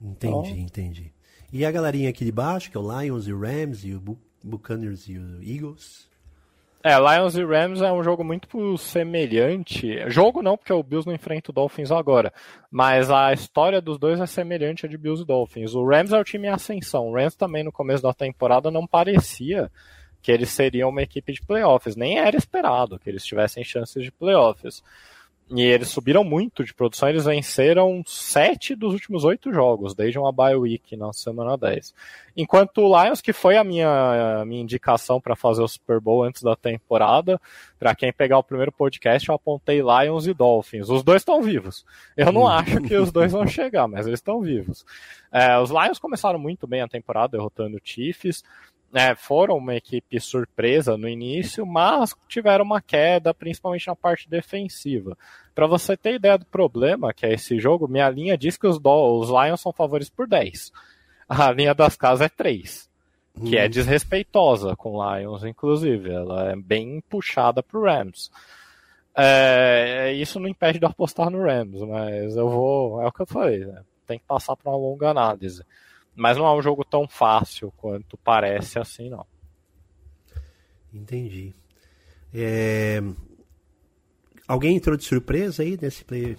Entendi, 0.01 0.49
então... 0.49 0.57
entendi. 0.57 1.13
E 1.51 1.65
a 1.65 1.71
galerinha 1.71 2.09
aqui 2.09 2.25
de 2.25 2.31
baixo, 2.31 2.69
que 2.69 2.75
é 2.75 2.79
o 2.79 2.99
Lions 2.99 3.27
e 3.27 3.31
o 3.31 3.39
Rams 3.39 3.85
e 3.85 3.93
o 3.93 4.17
Buccaneers 4.43 5.07
e 5.07 5.17
o 5.17 5.41
Eagles? 5.41 6.11
É, 6.83 6.97
Lions 6.99 7.37
e 7.37 7.45
Rams 7.45 7.81
é 7.81 7.89
um 7.93 8.03
jogo 8.03 8.25
muito 8.25 8.77
semelhante. 8.77 9.97
Jogo 10.09 10.41
não, 10.41 10.57
porque 10.57 10.73
o 10.73 10.83
Bills 10.83 11.07
não 11.07 11.15
enfrenta 11.15 11.49
o 11.49 11.53
Dolphins 11.53 11.91
agora. 11.91 12.33
Mas 12.69 13.09
a 13.09 13.31
história 13.31 13.79
dos 13.79 13.97
dois 13.97 14.19
é 14.19 14.25
semelhante 14.25 14.85
à 14.85 14.89
de 14.89 14.97
Bills 14.97 15.23
e 15.23 15.25
Dolphins. 15.25 15.73
O 15.75 15.87
Rams 15.87 16.11
é 16.11 16.19
o 16.19 16.23
time 16.25 16.47
em 16.47 16.51
ascensão. 16.51 17.07
O 17.07 17.13
Rams 17.15 17.37
também 17.37 17.63
no 17.63 17.71
começo 17.71 18.03
da 18.03 18.13
temporada 18.13 18.69
não 18.69 18.85
parecia 18.85 19.71
que 20.23 20.31
eles 20.31 20.49
seriam 20.49 20.89
uma 20.89 21.03
equipe 21.03 21.33
de 21.33 21.41
playoffs. 21.41 21.97
Nem 21.97 22.17
era 22.17 22.37
esperado 22.37 22.97
que 22.97 23.09
eles 23.09 23.25
tivessem 23.25 23.63
chances 23.63 24.01
de 24.01 24.11
playoffs. 24.11 24.81
E 25.51 25.61
eles 25.61 25.89
subiram 25.89 26.23
muito 26.23 26.63
de 26.63 26.73
produção, 26.73 27.09
eles 27.09 27.25
venceram 27.25 28.01
sete 28.07 28.73
dos 28.73 28.93
últimos 28.93 29.25
oito 29.25 29.53
jogos, 29.53 29.93
desde 29.93 30.17
uma 30.17 30.31
bye 30.31 30.55
week 30.55 30.95
na 30.95 31.11
semana 31.11 31.57
10. 31.57 31.93
Enquanto 32.35 32.79
o 32.79 33.03
Lions, 33.03 33.21
que 33.21 33.33
foi 33.33 33.57
a 33.57 33.63
minha, 33.63 34.39
a 34.39 34.45
minha 34.45 34.61
indicação 34.61 35.19
para 35.19 35.35
fazer 35.35 35.61
o 35.61 35.67
Super 35.67 35.99
Bowl 35.99 36.23
antes 36.23 36.41
da 36.41 36.55
temporada, 36.55 37.39
para 37.77 37.93
quem 37.93 38.11
pegar 38.11 38.39
o 38.39 38.43
primeiro 38.43 38.71
podcast, 38.71 39.27
eu 39.27 39.35
apontei 39.35 39.81
Lions 39.81 40.25
e 40.25 40.33
Dolphins. 40.33 40.89
Os 40.89 41.03
dois 41.03 41.21
estão 41.21 41.41
vivos. 41.41 41.85
Eu 42.15 42.31
não 42.31 42.47
acho 42.47 42.81
que 42.81 42.95
os 42.95 43.11
dois 43.11 43.31
vão 43.33 43.45
chegar, 43.45 43.87
mas 43.87 44.07
eles 44.07 44.19
estão 44.19 44.41
vivos. 44.41 44.85
É, 45.31 45.59
os 45.59 45.69
Lions 45.69 45.99
começaram 45.99 46.39
muito 46.39 46.65
bem 46.65 46.81
a 46.81 46.87
temporada, 46.87 47.37
derrotando 47.37 47.77
o 47.77 47.81
Chiefs 47.83 48.43
é, 48.93 49.15
foram 49.15 49.57
uma 49.57 49.75
equipe 49.75 50.19
surpresa 50.19 50.95
no 50.97 51.09
início, 51.09 51.65
mas 51.65 52.15
tiveram 52.27 52.63
uma 52.63 52.81
queda, 52.81 53.33
principalmente 53.33 53.87
na 53.87 53.95
parte 53.95 54.29
defensiva. 54.29 55.17
Para 55.55 55.67
você 55.67 55.97
ter 55.97 56.15
ideia 56.15 56.37
do 56.37 56.45
problema 56.45 57.13
que 57.13 57.25
é 57.25 57.33
esse 57.33 57.59
jogo, 57.59 57.87
minha 57.87 58.09
linha 58.09 58.37
diz 58.37 58.57
que 58.57 58.67
os, 58.67 58.79
do, 58.79 59.19
os 59.19 59.29
Lions 59.29 59.61
são 59.61 59.71
favoritos 59.71 60.09
por 60.09 60.27
10. 60.27 60.71
A 61.27 61.51
linha 61.51 61.73
das 61.73 61.95
casas 61.95 62.25
é 62.25 62.29
3, 62.29 62.89
que 63.45 63.57
é 63.57 63.63
uhum. 63.63 63.69
desrespeitosa 63.69 64.75
com 64.75 65.01
Lions, 65.03 65.43
inclusive. 65.43 66.11
Ela 66.11 66.51
é 66.51 66.55
bem 66.55 67.01
puxada 67.09 67.63
pro 67.63 67.83
Rams. 67.83 68.29
É, 69.15 70.11
isso 70.13 70.39
não 70.39 70.47
impede 70.47 70.79
de 70.79 70.85
apostar 70.85 71.29
no 71.29 71.43
Rams, 71.43 71.81
mas 71.81 72.35
eu 72.35 72.49
vou. 72.49 73.01
É 73.01 73.07
o 73.07 73.11
que 73.11 73.21
eu 73.21 73.27
falei, 73.27 73.65
né? 73.65 73.83
tem 74.05 74.19
que 74.19 74.25
passar 74.25 74.55
para 74.55 74.71
uma 74.71 74.77
longa 74.77 75.09
análise. 75.09 75.63
Mas 76.15 76.37
não 76.37 76.45
é 76.45 76.53
um 76.53 76.61
jogo 76.61 76.83
tão 76.85 77.07
fácil 77.07 77.71
quanto 77.77 78.17
parece 78.17 78.77
assim, 78.77 79.09
não. 79.09 79.25
Entendi. 80.93 81.53
É... 82.33 83.01
Alguém 84.47 84.75
entrou 84.75 84.95
de 84.95 85.03
surpresa 85.03 85.63
aí 85.63 85.77
nesse 85.81 86.03
play, 86.03 86.37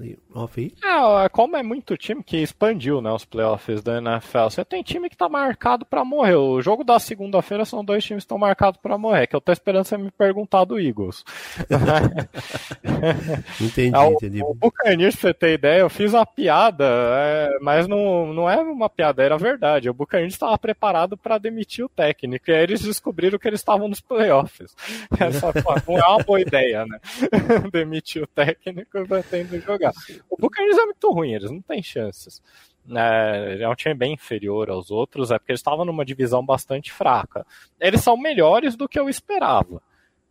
playoff 0.00 0.60
aí? 0.60 0.72
É, 0.82 1.28
como 1.28 1.56
é 1.56 1.62
muito 1.62 1.96
time 1.96 2.22
que 2.22 2.38
expandiu 2.38 3.00
né, 3.00 3.10
os 3.12 3.24
playoffs 3.24 3.82
da 3.82 3.98
NFL, 3.98 4.44
você 4.44 4.64
tem 4.64 4.82
time 4.82 5.10
que 5.10 5.16
tá 5.16 5.28
marcado 5.28 5.84
para 5.84 6.04
morrer. 6.04 6.36
O 6.36 6.62
jogo 6.62 6.82
da 6.82 6.98
segunda-feira 6.98 7.64
são 7.64 7.84
dois 7.84 8.04
times 8.04 8.22
que 8.22 8.26
estão 8.26 8.38
marcados 8.38 8.80
para 8.80 8.96
morrer, 8.96 9.26
que 9.26 9.36
eu 9.36 9.40
tô 9.40 9.52
esperando 9.52 9.84
você 9.84 9.98
me 9.98 10.10
perguntar 10.10 10.64
do 10.64 10.78
Eagles. 10.78 11.24
entendi, 13.60 13.96
é, 13.96 14.12
entendi. 14.12 14.42
O, 14.42 14.50
o 14.50 14.54
Buccaneers, 14.54 15.16
pra 15.16 15.28
você 15.28 15.34
ter 15.34 15.54
ideia, 15.54 15.80
eu 15.80 15.90
fiz 15.90 16.14
uma 16.14 16.24
piada, 16.24 16.84
é, 16.86 17.58
mas 17.60 17.86
não, 17.86 18.32
não 18.32 18.50
é 18.50 18.56
uma 18.56 18.88
piada, 18.88 19.22
era 19.22 19.36
verdade. 19.36 19.90
O 19.90 19.94
Buccaneers 19.94 20.34
estava 20.34 20.56
preparado 20.58 21.16
para 21.16 21.38
demitir 21.38 21.84
o 21.84 21.88
técnico, 21.88 22.50
e 22.50 22.54
aí 22.54 22.62
eles 22.62 22.82
descobriram 22.82 23.38
que 23.38 23.48
eles 23.48 23.60
estavam 23.60 23.88
nos 23.88 24.00
playoffs. 24.00 24.74
Essa 25.18 25.52
não 25.86 25.98
é 25.98 26.06
uma 26.06 26.22
boa 26.22 26.40
ideia, 26.40 26.86
né? 26.86 27.00
demitir 27.72 28.22
o 28.22 28.26
técnico 28.26 29.06
pretendo 29.06 29.60
jogar. 29.60 29.89
O 30.28 30.36
Buccaneers 30.36 30.78
é 30.78 30.84
muito 30.84 31.10
ruim, 31.10 31.32
eles 31.32 31.50
não 31.50 31.60
têm 31.60 31.82
chances. 31.82 32.42
É, 32.90 33.58
é 33.60 33.68
um 33.68 33.74
time 33.74 33.94
bem 33.94 34.14
inferior 34.14 34.70
aos 34.70 34.90
outros, 34.90 35.30
é 35.30 35.38
porque 35.38 35.52
eles 35.52 35.60
estavam 35.60 35.84
numa 35.84 36.04
divisão 36.04 36.44
bastante 36.44 36.92
fraca. 36.92 37.46
Eles 37.78 38.00
são 38.02 38.16
melhores 38.16 38.76
do 38.76 38.88
que 38.88 38.98
eu 38.98 39.08
esperava. 39.08 39.82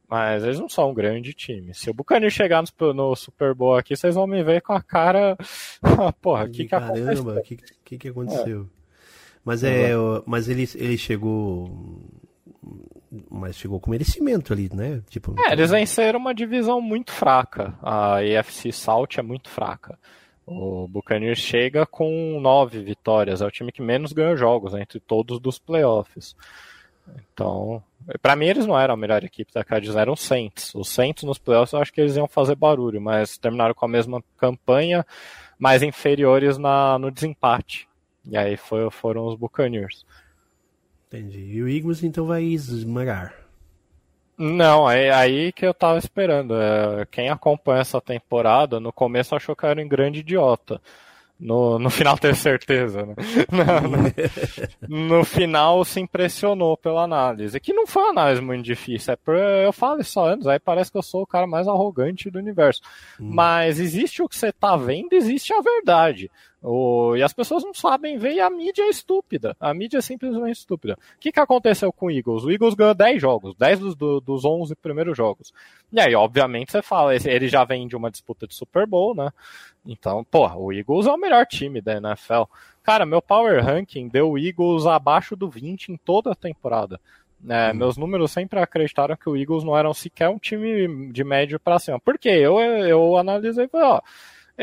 Mas 0.09 0.43
eles 0.43 0.59
não 0.59 0.67
são 0.67 0.89
um 0.89 0.93
grande 0.93 1.33
time. 1.33 1.71
Se 1.75 1.87
o 1.87 1.93
Buccaneers 1.93 2.33
chegar 2.33 2.63
no, 2.63 2.93
no, 2.93 3.15
Super 3.15 3.53
Bowl 3.53 3.75
aqui, 3.75 3.95
vocês 3.95 4.15
vão 4.15 4.25
me 4.25 4.43
ver 4.43 4.59
com 4.61 4.73
a 4.73 4.81
cara. 4.81 5.37
Porra, 6.19 6.45
o 6.45 6.51
que, 6.51 6.65
que 6.65 6.73
aconteceu? 6.73 7.05
Caramba, 7.05 7.39
o 7.39 7.43
que, 7.43 7.57
que, 7.85 7.97
que 7.99 8.07
aconteceu? 8.07 8.61
É. 8.63 8.79
Mas, 9.45 9.63
é, 9.63 9.91
mas 10.25 10.49
ele, 10.49 10.67
ele 10.75 10.97
chegou 10.97 12.01
mas 13.29 13.57
chegou 13.57 13.79
com 13.79 13.91
merecimento 13.91 14.53
ali, 14.53 14.69
né? 14.73 15.01
Tipo, 15.09 15.35
é, 15.39 15.53
eles 15.53 15.71
venceram 15.71 16.19
uma 16.19 16.33
divisão 16.33 16.79
muito 16.79 17.11
fraca. 17.11 17.73
A 17.81 18.23
EFC 18.23 18.71
South 18.71 19.07
é 19.17 19.21
muito 19.21 19.49
fraca. 19.49 19.97
O 20.45 20.87
Buccaneers 20.87 21.39
chega 21.39 21.85
com 21.85 22.39
nove 22.41 22.81
vitórias, 22.81 23.41
é 23.41 23.45
o 23.45 23.51
time 23.51 23.71
que 23.71 23.81
menos 23.81 24.13
ganhou 24.13 24.35
jogos 24.35 24.73
né, 24.73 24.81
entre 24.81 24.99
todos 24.99 25.39
dos 25.39 25.59
playoffs. 25.59 26.35
Então, 27.33 27.83
para 28.21 28.35
mim 28.35 28.47
eles 28.47 28.65
não 28.65 28.79
eram 28.79 28.95
a 28.95 28.97
melhor 28.97 29.23
equipe 29.23 29.53
da 29.53 29.63
Cardinals, 29.63 29.99
eram 29.99 30.13
os 30.13 30.21
Saints. 30.21 30.73
Os 30.73 30.89
Saints 30.89 31.23
nos 31.23 31.37
playoffs 31.37 31.73
eu 31.73 31.79
acho 31.79 31.93
que 31.93 32.01
eles 32.01 32.15
iam 32.15 32.27
fazer 32.27 32.55
barulho, 32.55 32.99
mas 32.99 33.37
terminaram 33.37 33.75
com 33.75 33.85
a 33.85 33.89
mesma 33.89 34.23
campanha, 34.37 35.05
mas 35.57 35.83
inferiores 35.83 36.57
na, 36.57 36.97
no 36.97 37.11
desempate. 37.11 37.87
E 38.25 38.35
aí 38.35 38.57
foi, 38.57 38.89
foram 38.89 39.27
os 39.27 39.35
Buccaneers. 39.35 40.03
Entendi. 41.09 41.39
E 41.39 41.63
o 41.63 41.67
Eagles 41.67 42.03
então 42.03 42.25
vai 42.25 42.43
esmagar. 42.43 43.33
Não, 44.37 44.89
é 44.89 45.11
aí 45.11 45.51
que 45.51 45.65
eu 45.65 45.73
tava 45.73 45.97
esperando. 45.97 46.53
É, 46.55 47.05
quem 47.11 47.29
acompanha 47.29 47.81
essa 47.81 47.99
temporada, 47.99 48.79
no 48.79 48.93
começo 48.93 49.35
achou 49.35 49.55
que 49.55 49.65
eu 49.65 49.69
era 49.69 49.81
um 49.81 49.87
grande 49.87 50.19
idiota. 50.19 50.79
No, 51.39 51.79
no 51.79 51.89
final 51.89 52.15
ter 52.19 52.35
certeza, 52.35 53.05
né? 53.05 53.15
no, 54.87 55.17
no, 55.17 55.25
final 55.25 55.83
se 55.83 55.99
impressionou 55.99 56.77
pela 56.77 57.03
análise. 57.03 57.59
Que 57.59 57.73
não 57.73 57.87
foi 57.87 58.03
uma 58.03 58.11
análise 58.11 58.41
muito 58.41 58.63
difícil. 58.63 59.13
É 59.13 59.15
por, 59.15 59.35
eu 59.35 59.73
falo 59.73 59.99
isso 60.01 60.19
há 60.19 60.31
anos, 60.31 60.47
aí 60.47 60.59
parece 60.59 60.91
que 60.91 60.97
eu 60.97 61.03
sou 61.03 61.23
o 61.23 61.27
cara 61.27 61.47
mais 61.47 61.67
arrogante 61.67 62.29
do 62.29 62.39
universo. 62.39 62.81
Hum. 63.19 63.31
Mas 63.33 63.79
existe 63.79 64.21
o 64.21 64.29
que 64.29 64.35
você 64.35 64.51
tá 64.51 64.77
vendo, 64.77 65.13
existe 65.13 65.53
a 65.53 65.61
verdade. 65.61 66.29
O, 66.61 67.15
e 67.15 67.23
as 67.23 67.31
pessoas 67.31 67.63
não 67.63 67.73
sabem 67.73 68.17
ver 68.17 68.33
e 68.33 68.41
a 68.41 68.49
mídia 68.49 68.83
é 68.83 68.89
estúpida. 68.89 69.55
A 69.59 69.73
mídia 69.73 69.99
é 69.99 70.01
simplesmente 70.01 70.57
estúpida. 70.57 70.97
O 71.15 71.19
que, 71.19 71.31
que 71.31 71.39
aconteceu 71.39 71.91
com 71.91 72.07
o 72.07 72.11
Eagles? 72.11 72.43
O 72.43 72.51
Eagles 72.51 72.73
ganhou 72.73 72.93
10 72.93 73.21
jogos, 73.21 73.55
10 73.55 73.79
dos, 73.79 73.95
do, 73.95 74.19
dos 74.19 74.43
11 74.43 74.75
primeiros 74.75 75.15
jogos. 75.15 75.53
E 75.91 75.99
aí, 75.99 76.13
obviamente, 76.15 76.71
você 76.71 76.81
fala, 76.81 77.15
ele 77.15 77.47
já 77.47 77.63
vem 77.63 77.87
de 77.87 77.95
uma 77.95 78.11
disputa 78.11 78.45
de 78.45 78.53
Super 78.53 78.85
Bowl, 78.85 79.15
né? 79.15 79.31
Então, 79.85 80.23
porra, 80.23 80.57
o 80.57 80.73
Eagles 80.73 81.07
é 81.07 81.11
o 81.11 81.17
melhor 81.17 81.45
time 81.45 81.79
da 81.79 81.93
NFL. 81.93 82.43
Cara, 82.83 83.05
meu 83.05 83.21
Power 83.21 83.63
Ranking 83.63 84.09
deu 84.09 84.31
o 84.31 84.37
Eagles 84.37 84.85
abaixo 84.85 85.35
do 85.35 85.49
20 85.49 85.93
em 85.93 85.97
toda 85.97 86.31
a 86.31 86.35
temporada. 86.35 86.99
É, 87.47 87.71
hum. 87.71 87.75
Meus 87.75 87.97
números 87.97 88.31
sempre 88.31 88.59
acreditaram 88.59 89.15
que 89.15 89.29
o 89.29 89.37
Eagles 89.37 89.63
não 89.63 89.77
eram 89.77 89.93
sequer 89.93 90.27
um 90.27 90.37
time 90.37 91.11
de 91.13 91.23
médio 91.23 91.57
para 91.57 91.79
cima. 91.79 91.99
Por 91.99 92.17
quê? 92.17 92.29
Eu, 92.29 92.59
eu 92.59 93.15
analisei 93.15 93.65
e 93.65 93.67
falei, 93.69 93.87
ó, 93.87 94.01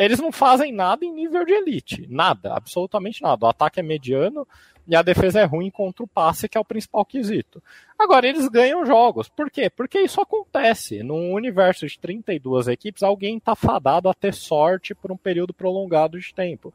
eles 0.05 0.21
não 0.21 0.31
fazem 0.31 0.73
nada 0.73 1.05
em 1.05 1.13
nível 1.13 1.45
de 1.45 1.53
elite. 1.53 2.07
Nada, 2.09 2.55
absolutamente 2.55 3.23
nada. 3.23 3.47
O 3.47 3.49
ataque 3.49 3.81
é 3.81 3.83
mediano, 3.83 4.47
e 4.89 4.95
a 4.95 5.03
defesa 5.03 5.41
é 5.41 5.45
ruim 5.45 5.69
contra 5.69 6.05
o 6.05 6.07
passe, 6.07 6.49
que 6.49 6.57
é 6.57 6.61
o 6.61 6.65
principal 6.65 7.05
quesito. 7.05 7.61
Agora, 7.99 8.29
eles 8.29 8.49
ganham 8.49 8.87
jogos. 8.87 9.29
Por 9.29 9.51
quê? 9.51 9.69
Porque 9.69 9.99
isso 9.99 10.21
acontece. 10.21 11.03
Num 11.03 11.33
universo 11.33 11.87
de 11.87 11.99
32 11.99 12.69
equipes, 12.69 13.03
alguém 13.03 13.37
está 13.37 13.57
fadado 13.57 14.09
a 14.09 14.15
ter 14.15 14.33
sorte 14.33 14.95
por 14.95 15.11
um 15.11 15.17
período 15.17 15.53
prolongado 15.53 16.21
de 16.21 16.33
tempo. 16.33 16.73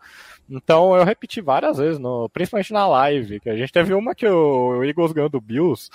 Então, 0.49 0.93
eu 0.95 1.05
repeti 1.05 1.39
várias 1.39 1.77
vezes, 1.77 1.99
no, 1.99 2.27
principalmente 2.29 2.73
na 2.73 2.85
live, 2.85 3.39
que 3.39 3.49
a 3.49 3.55
gente 3.55 3.71
teve 3.71 3.93
uma 3.93 4.13
que 4.13 4.27
o 4.27 4.83
Eagles 4.83 5.13
ganhou 5.13 5.29
do 5.29 5.39
Bills. 5.39 5.89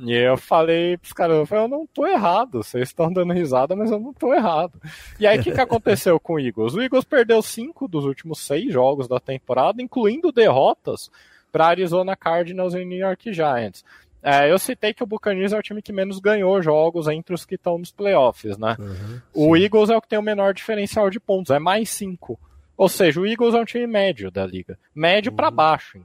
E 0.00 0.12
eu 0.12 0.36
falei 0.36 0.96
pros 0.96 1.12
caras, 1.12 1.36
eu, 1.36 1.46
falei, 1.46 1.64
eu 1.64 1.68
não 1.68 1.86
tô 1.86 2.06
errado, 2.06 2.62
vocês 2.62 2.88
estão 2.88 3.12
dando 3.12 3.32
risada, 3.32 3.74
mas 3.74 3.90
eu 3.90 3.98
não 3.98 4.12
tô 4.12 4.32
errado. 4.32 4.80
E 5.18 5.26
aí 5.26 5.38
o 5.38 5.42
que, 5.42 5.52
que 5.52 5.60
aconteceu 5.60 6.20
com 6.20 6.34
o 6.34 6.40
Eagles? 6.40 6.74
O 6.74 6.82
Eagles 6.82 7.04
perdeu 7.04 7.42
cinco 7.42 7.88
dos 7.88 8.04
últimos 8.04 8.38
seis 8.38 8.72
jogos 8.72 9.08
da 9.08 9.18
temporada, 9.18 9.82
incluindo 9.82 10.30
derrotas 10.30 11.10
para 11.50 11.66
Arizona 11.66 12.14
Cardinals 12.14 12.74
e 12.74 12.84
New 12.84 12.98
York 12.98 13.32
Giants. 13.32 13.84
É, 14.22 14.50
eu 14.50 14.58
citei 14.58 14.92
que 14.92 15.02
o 15.02 15.06
Buccaneers 15.06 15.52
é 15.52 15.58
o 15.58 15.62
time 15.62 15.80
que 15.80 15.92
menos 15.92 16.18
ganhou 16.18 16.60
jogos 16.60 17.06
entre 17.08 17.34
os 17.34 17.44
que 17.44 17.54
estão 17.54 17.78
nos 17.78 17.92
playoffs, 17.92 18.58
né? 18.58 18.76
Uhum, 18.78 19.20
o 19.32 19.56
Eagles 19.56 19.90
é 19.90 19.96
o 19.96 20.02
que 20.02 20.08
tem 20.08 20.18
o 20.18 20.22
menor 20.22 20.52
diferencial 20.52 21.08
de 21.08 21.20
pontos, 21.20 21.50
é 21.50 21.58
mais 21.58 21.88
5. 21.90 22.38
Ou 22.76 22.88
seja, 22.88 23.20
o 23.20 23.26
Eagles 23.26 23.54
é 23.54 23.58
um 23.58 23.64
time 23.64 23.86
médio 23.86 24.30
da 24.30 24.46
liga. 24.46 24.78
Médio 24.94 25.30
uhum. 25.30 25.36
para 25.36 25.50
baixo, 25.50 26.00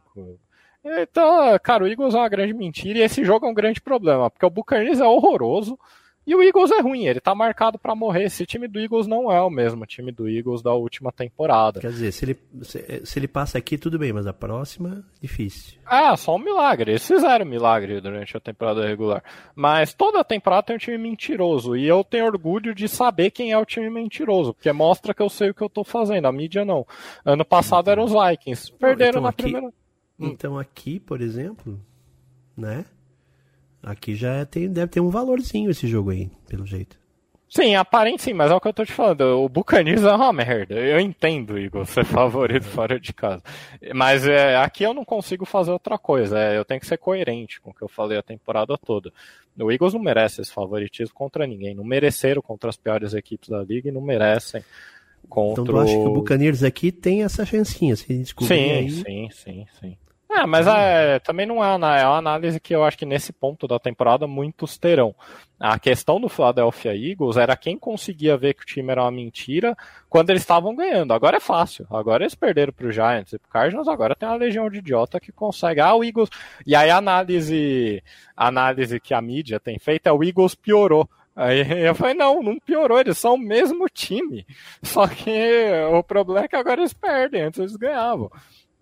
Então, 0.83 1.57
cara, 1.63 1.83
o 1.83 1.87
Eagles 1.87 2.13
é 2.13 2.17
uma 2.17 2.29
grande 2.29 2.53
mentira 2.53 2.99
e 2.99 3.01
esse 3.01 3.23
jogo 3.23 3.45
é 3.45 3.49
um 3.49 3.53
grande 3.53 3.79
problema, 3.79 4.29
porque 4.29 4.45
o 4.45 4.49
Buccaneers 4.49 4.99
é 4.99 5.05
horroroso, 5.05 5.77
e 6.25 6.33
o 6.33 6.41
Eagles 6.41 6.71
é 6.71 6.79
ruim, 6.79 7.05
ele 7.05 7.19
tá 7.19 7.35
marcado 7.35 7.77
para 7.77 7.93
morrer. 7.93 8.23
Esse 8.23 8.45
time 8.45 8.65
do 8.65 8.79
Eagles 8.79 9.05
não 9.07 9.29
é 9.29 9.41
o 9.41 9.49
mesmo 9.49 9.85
time 9.85 10.09
do 10.09 10.29
Eagles 10.29 10.61
da 10.61 10.73
última 10.73 11.11
temporada. 11.11 11.81
Quer 11.81 11.91
dizer, 11.91 12.13
se 12.13 12.23
ele, 12.23 12.39
se, 12.61 13.01
se 13.05 13.19
ele 13.19 13.27
passa 13.27 13.57
aqui, 13.57 13.77
tudo 13.77 13.99
bem, 13.99 14.13
mas 14.13 14.25
a 14.25 14.31
próxima, 14.31 15.03
difícil. 15.21 15.77
Ah, 15.85 16.15
só 16.15 16.35
um 16.37 16.39
milagre. 16.39 16.91
Eles 16.91 17.05
fizeram 17.05 17.45
milagre 17.45 17.99
durante 17.99 18.37
a 18.37 18.39
temporada 18.39 18.87
regular. 18.87 19.21
Mas 19.53 19.93
toda 19.93 20.23
temporada 20.23 20.63
tem 20.63 20.77
um 20.77 20.79
time 20.79 20.97
mentiroso. 20.97 21.75
E 21.75 21.85
eu 21.85 22.05
tenho 22.05 22.25
orgulho 22.25 22.73
de 22.73 22.87
saber 22.87 23.29
quem 23.29 23.51
é 23.51 23.57
o 23.57 23.65
time 23.65 23.89
mentiroso, 23.89 24.53
porque 24.53 24.71
mostra 24.71 25.13
que 25.13 25.21
eu 25.21 25.29
sei 25.29 25.49
o 25.49 25.53
que 25.53 25.61
eu 25.61 25.69
tô 25.69 25.83
fazendo. 25.83 26.25
A 26.25 26.31
mídia 26.31 26.63
não. 26.63 26.87
Ano 27.25 27.43
passado 27.43 27.91
eram 27.91 28.05
os 28.05 28.13
Vikings. 28.13 28.71
Perderam 28.79 29.09
então, 29.09 29.21
na 29.23 29.29
aqui, 29.29 29.43
primeira. 29.43 29.73
Hum. 30.23 30.29
Então 30.29 30.57
aqui, 30.57 30.99
por 30.99 31.21
exemplo, 31.21 31.79
né? 32.55 32.85
Aqui 33.81 34.15
já 34.15 34.45
tem, 34.45 34.69
deve 34.69 34.87
ter 34.87 35.01
um 35.01 35.09
valorzinho 35.09 35.69
esse 35.69 35.87
jogo 35.87 36.11
aí, 36.11 36.31
pelo 36.47 36.65
jeito. 36.65 36.97
Sim, 37.53 37.75
aparente 37.75 38.23
sim, 38.23 38.33
mas 38.33 38.49
é 38.49 38.55
o 38.55 38.59
que 38.59 38.67
eu 38.67 38.73
tô 38.73 38.83
te 38.83 38.91
falando. 38.91 39.21
O 39.21 39.47
Buccaneers 39.47 40.01
é 40.01 40.11
uma 40.11 40.33
merda. 40.33 40.73
Eu 40.73 40.99
entendo, 40.99 41.59
Igor, 41.59 41.85
ser 41.85 42.03
favorito 42.05 42.63
fora 42.63 42.99
de 42.99 43.13
casa. 43.13 43.43
Mas 43.93 44.25
é, 44.25 44.57
aqui 44.57 44.83
eu 44.83 44.91
não 44.91 45.05
consigo 45.05 45.45
fazer 45.45 45.71
outra 45.71 45.99
coisa. 45.99 46.39
É, 46.39 46.57
eu 46.57 46.65
tenho 46.65 46.79
que 46.79 46.87
ser 46.87 46.97
coerente 46.97 47.61
com 47.61 47.69
o 47.69 47.73
que 47.73 47.83
eu 47.83 47.87
falei 47.87 48.17
a 48.17 48.23
temporada 48.23 48.75
toda. 48.75 49.13
O 49.59 49.71
Eagles 49.71 49.93
não 49.93 50.01
merece 50.01 50.41
esse 50.41 50.51
favoritismo 50.51 51.13
contra 51.13 51.45
ninguém. 51.45 51.75
Não 51.75 51.83
mereceram 51.83 52.41
contra 52.41 52.71
as 52.71 52.75
piores 52.75 53.13
equipes 53.13 53.49
da 53.49 53.61
liga 53.61 53.87
e 53.89 53.91
não 53.91 54.01
merecem 54.01 54.63
contra 55.29 55.61
Então 55.61 55.65
tu 55.65 55.79
acha 55.79 55.93
que 55.93 56.07
o 56.07 56.13
Buccaneers 56.13 56.63
aqui 56.63 56.91
tem 56.91 57.23
essa 57.23 57.45
chancinha, 57.45 57.95
se 57.95 58.17
descobrir 58.17 58.55
sim, 58.55 58.71
aí... 58.71 58.89
Sim, 58.89 59.29
sim, 59.31 59.67
sim. 59.79 59.97
É, 60.35 60.47
mas 60.47 60.65
é, 60.65 61.19
também 61.19 61.45
não 61.45 61.63
é, 61.63 62.01
é 62.01 62.07
uma 62.07 62.17
análise 62.17 62.59
que 62.59 62.73
eu 62.73 62.83
acho 62.83 62.97
que 62.97 63.05
nesse 63.05 63.31
ponto 63.31 63.67
da 63.67 63.77
temporada 63.77 64.25
muitos 64.25 64.79
terão. 64.79 65.15
A 65.59 65.77
questão 65.77 66.19
do 66.19 66.27
Philadelphia 66.27 66.95
Eagles 66.95 67.37
era 67.37 67.55
quem 67.55 67.77
conseguia 67.77 68.35
ver 68.35 68.55
que 68.55 68.63
o 68.63 68.65
time 68.65 68.91
era 68.91 69.03
uma 69.03 69.11
mentira 69.11 69.77
quando 70.09 70.31
eles 70.31 70.41
estavam 70.41 70.75
ganhando. 70.75 71.13
Agora 71.13 71.37
é 71.37 71.39
fácil. 71.39 71.85
Agora 71.89 72.23
eles 72.23 72.33
perderam 72.33 72.73
para 72.73 72.87
o 72.87 72.91
Giants 72.91 73.33
e 73.33 73.37
para 73.37 73.49
Cardinals, 73.51 73.87
agora 73.87 74.15
tem 74.15 74.27
uma 74.27 74.35
legião 74.35 74.69
de 74.71 74.79
idiota 74.79 75.19
que 75.19 75.31
consegue. 75.31 75.79
Ah, 75.79 75.93
o 75.93 76.03
Eagles. 76.03 76.29
E 76.65 76.75
aí 76.75 76.89
a 76.89 76.97
análise, 76.97 78.03
a 78.35 78.47
análise 78.47 78.99
que 78.99 79.13
a 79.13 79.21
mídia 79.21 79.59
tem 79.59 79.77
feito 79.77 80.07
é 80.07 80.11
o 80.11 80.23
Eagles 80.23 80.55
piorou. 80.55 81.07
Aí 81.35 81.61
eu 81.87 81.93
falei, 81.93 82.15
não, 82.15 82.41
não 82.41 82.59
piorou, 82.59 82.99
eles 82.99 83.17
são 83.17 83.35
o 83.35 83.39
mesmo 83.39 83.87
time. 83.87 84.45
Só 84.81 85.07
que 85.07 85.69
o 85.91 86.03
problema 86.03 86.45
é 86.45 86.47
que 86.47 86.55
agora 86.55 86.81
eles 86.81 86.93
perdem, 86.93 87.43
antes 87.43 87.59
eles 87.59 87.75
ganhavam. 87.75 88.31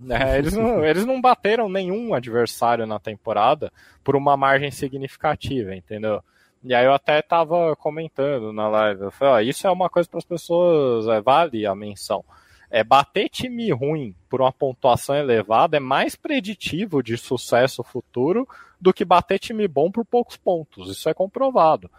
É, 0.10 0.38
eles, 0.38 0.54
não, 0.54 0.84
eles 0.86 1.06
não 1.06 1.22
bateram 1.22 1.70
nenhum 1.70 2.14
adversário 2.14 2.86
na 2.86 3.00
temporada 3.00 3.72
por 4.04 4.16
uma 4.16 4.36
margem 4.36 4.72
significativa, 4.72 5.76
entendeu? 5.76 6.24
E 6.64 6.76
aí 6.76 6.86
eu 6.86 6.94
até 6.94 7.22
tava 7.22 7.76
comentando 7.76 8.54
na 8.54 8.68
live, 8.70 9.02
eu 9.02 9.12
falei, 9.12 9.34
ó, 9.34 9.40
isso 9.50 9.66
é 9.66 9.72
uma 9.72 9.90
coisa 9.90 10.08
para 10.08 10.20
as 10.20 10.26
pessoas, 10.26 11.08
é, 11.08 11.20
vale 11.20 11.66
a 11.66 11.74
menção. 11.74 12.24
É, 12.70 12.84
bater 12.84 13.28
time 13.28 13.70
ruim 13.72 14.16
por 14.30 14.42
uma 14.42 14.52
pontuação 14.52 15.16
elevada 15.16 15.76
é 15.78 15.80
mais 15.80 16.16
preditivo 16.16 17.04
de 17.04 17.18
sucesso 17.18 17.84
futuro 17.84 18.48
do 18.80 18.94
que 18.94 19.04
bater 19.04 19.40
time 19.40 19.68
bom 19.68 19.92
por 19.92 20.06
poucos 20.06 20.38
pontos. 20.38 20.90
Isso 20.90 21.10
é 21.10 21.14
comprovado. 21.14 21.92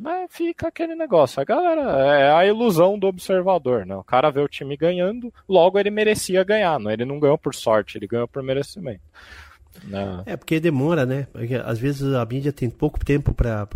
Mas 0.00 0.32
fica 0.32 0.68
aquele 0.68 0.94
negócio. 0.94 1.42
A 1.42 1.44
galera 1.44 1.82
é 2.08 2.32
a 2.32 2.46
ilusão 2.46 2.98
do 2.98 3.06
observador, 3.06 3.84
né? 3.84 3.94
O 3.94 4.02
cara 4.02 4.30
vê 4.30 4.40
o 4.40 4.48
time 4.48 4.74
ganhando, 4.74 5.32
logo 5.46 5.78
ele 5.78 5.90
merecia 5.90 6.42
ganhar, 6.42 6.80
não? 6.80 6.90
Ele 6.90 7.04
não 7.04 7.20
ganhou 7.20 7.36
por 7.36 7.54
sorte, 7.54 7.98
ele 7.98 8.06
ganhou 8.06 8.26
por 8.26 8.42
merecimento. 8.42 9.02
Não. 9.84 10.16
Né? 10.18 10.22
É, 10.26 10.36
porque 10.36 10.58
demora, 10.58 11.04
né? 11.04 11.26
Porque 11.30 11.54
às 11.54 11.78
vezes 11.78 12.14
a 12.14 12.24
mídia 12.24 12.52
tem 12.52 12.70
pouco 12.70 13.04
tempo 13.04 13.34
para 13.34 13.66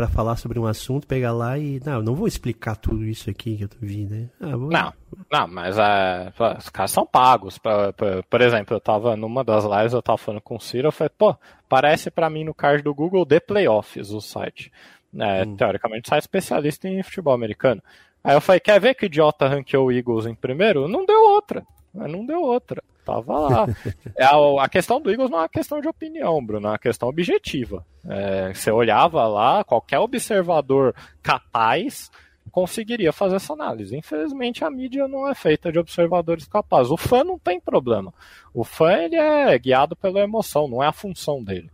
para 0.00 0.08
falar 0.08 0.36
sobre 0.36 0.58
um 0.58 0.66
assunto, 0.66 1.06
pegar 1.06 1.32
lá 1.32 1.58
e. 1.58 1.78
Não, 1.84 2.00
não 2.00 2.14
vou 2.14 2.26
explicar 2.26 2.74
tudo 2.74 3.04
isso 3.04 3.28
aqui 3.28 3.56
que 3.56 3.64
eu 3.64 3.68
vi, 3.80 4.06
né? 4.06 4.30
Ah, 4.40 4.56
vou... 4.56 4.70
Não, 4.70 4.92
não, 5.30 5.46
mas 5.46 5.76
é, 5.76 6.32
os 6.58 6.70
caras 6.70 6.90
são 6.90 7.04
pagos. 7.04 7.58
Pra, 7.58 7.92
pra, 7.92 8.22
por 8.22 8.40
exemplo, 8.40 8.74
eu 8.74 8.80
tava 8.80 9.14
numa 9.14 9.44
das 9.44 9.64
lives, 9.64 9.92
eu 9.92 10.00
tava 10.00 10.16
falando 10.16 10.40
com 10.40 10.56
o 10.56 10.60
Ciro, 10.60 10.88
eu 10.88 10.92
falei, 10.92 11.10
pô, 11.18 11.36
parece 11.68 12.10
para 12.10 12.30
mim 12.30 12.44
no 12.44 12.54
card 12.54 12.82
do 12.82 12.94
Google 12.94 13.26
The 13.26 13.40
Playoffs 13.40 14.10
o 14.10 14.20
site. 14.20 14.72
É, 15.18 15.44
hum. 15.44 15.56
Teoricamente, 15.56 16.08
sai 16.08 16.18
especialista 16.18 16.88
em 16.88 17.02
futebol 17.02 17.34
americano. 17.34 17.82
Aí 18.22 18.34
eu 18.34 18.40
falei, 18.40 18.60
quer 18.60 18.80
ver 18.80 18.94
que 18.94 19.06
idiota 19.06 19.48
ranqueou 19.48 19.86
o 19.86 19.92
Eagles 19.92 20.26
em 20.26 20.34
primeiro? 20.34 20.86
Não 20.86 21.04
deu 21.06 21.20
outra. 21.30 21.64
Não 21.92 22.24
deu 22.24 22.42
outra. 22.42 22.82
Tava 23.04 23.38
lá. 23.38 23.66
é, 24.16 24.24
a, 24.24 24.64
a, 24.64 24.68
questão 24.68 25.00
do 25.00 25.10
Eagles 25.10 25.30
não 25.30 25.38
é 25.38 25.42
uma 25.42 25.48
questão 25.48 25.80
de 25.80 25.88
opinião, 25.88 26.44
Bruno, 26.44 26.68
é 26.68 26.70
uma 26.70 26.78
questão 26.78 27.08
objetiva. 27.08 27.84
É, 28.06 28.52
você 28.52 28.70
olhava 28.70 29.26
lá, 29.26 29.64
qualquer 29.64 29.98
observador 29.98 30.94
capaz 31.22 32.10
conseguiria 32.50 33.12
fazer 33.12 33.36
essa 33.36 33.52
análise. 33.52 33.96
Infelizmente, 33.96 34.64
a 34.64 34.70
mídia 34.70 35.08
não 35.08 35.28
é 35.28 35.34
feita 35.34 35.72
de 35.72 35.78
observadores 35.78 36.46
capazes. 36.46 36.90
O 36.90 36.96
fã 36.96 37.24
não 37.24 37.38
tem 37.38 37.60
problema. 37.60 38.12
O 38.52 38.64
fã 38.64 38.92
ele 38.92 39.16
é 39.16 39.56
guiado 39.58 39.96
pela 39.96 40.20
emoção, 40.20 40.68
não 40.68 40.82
é 40.82 40.86
a 40.86 40.92
função 40.92 41.42
dele. 41.42 41.70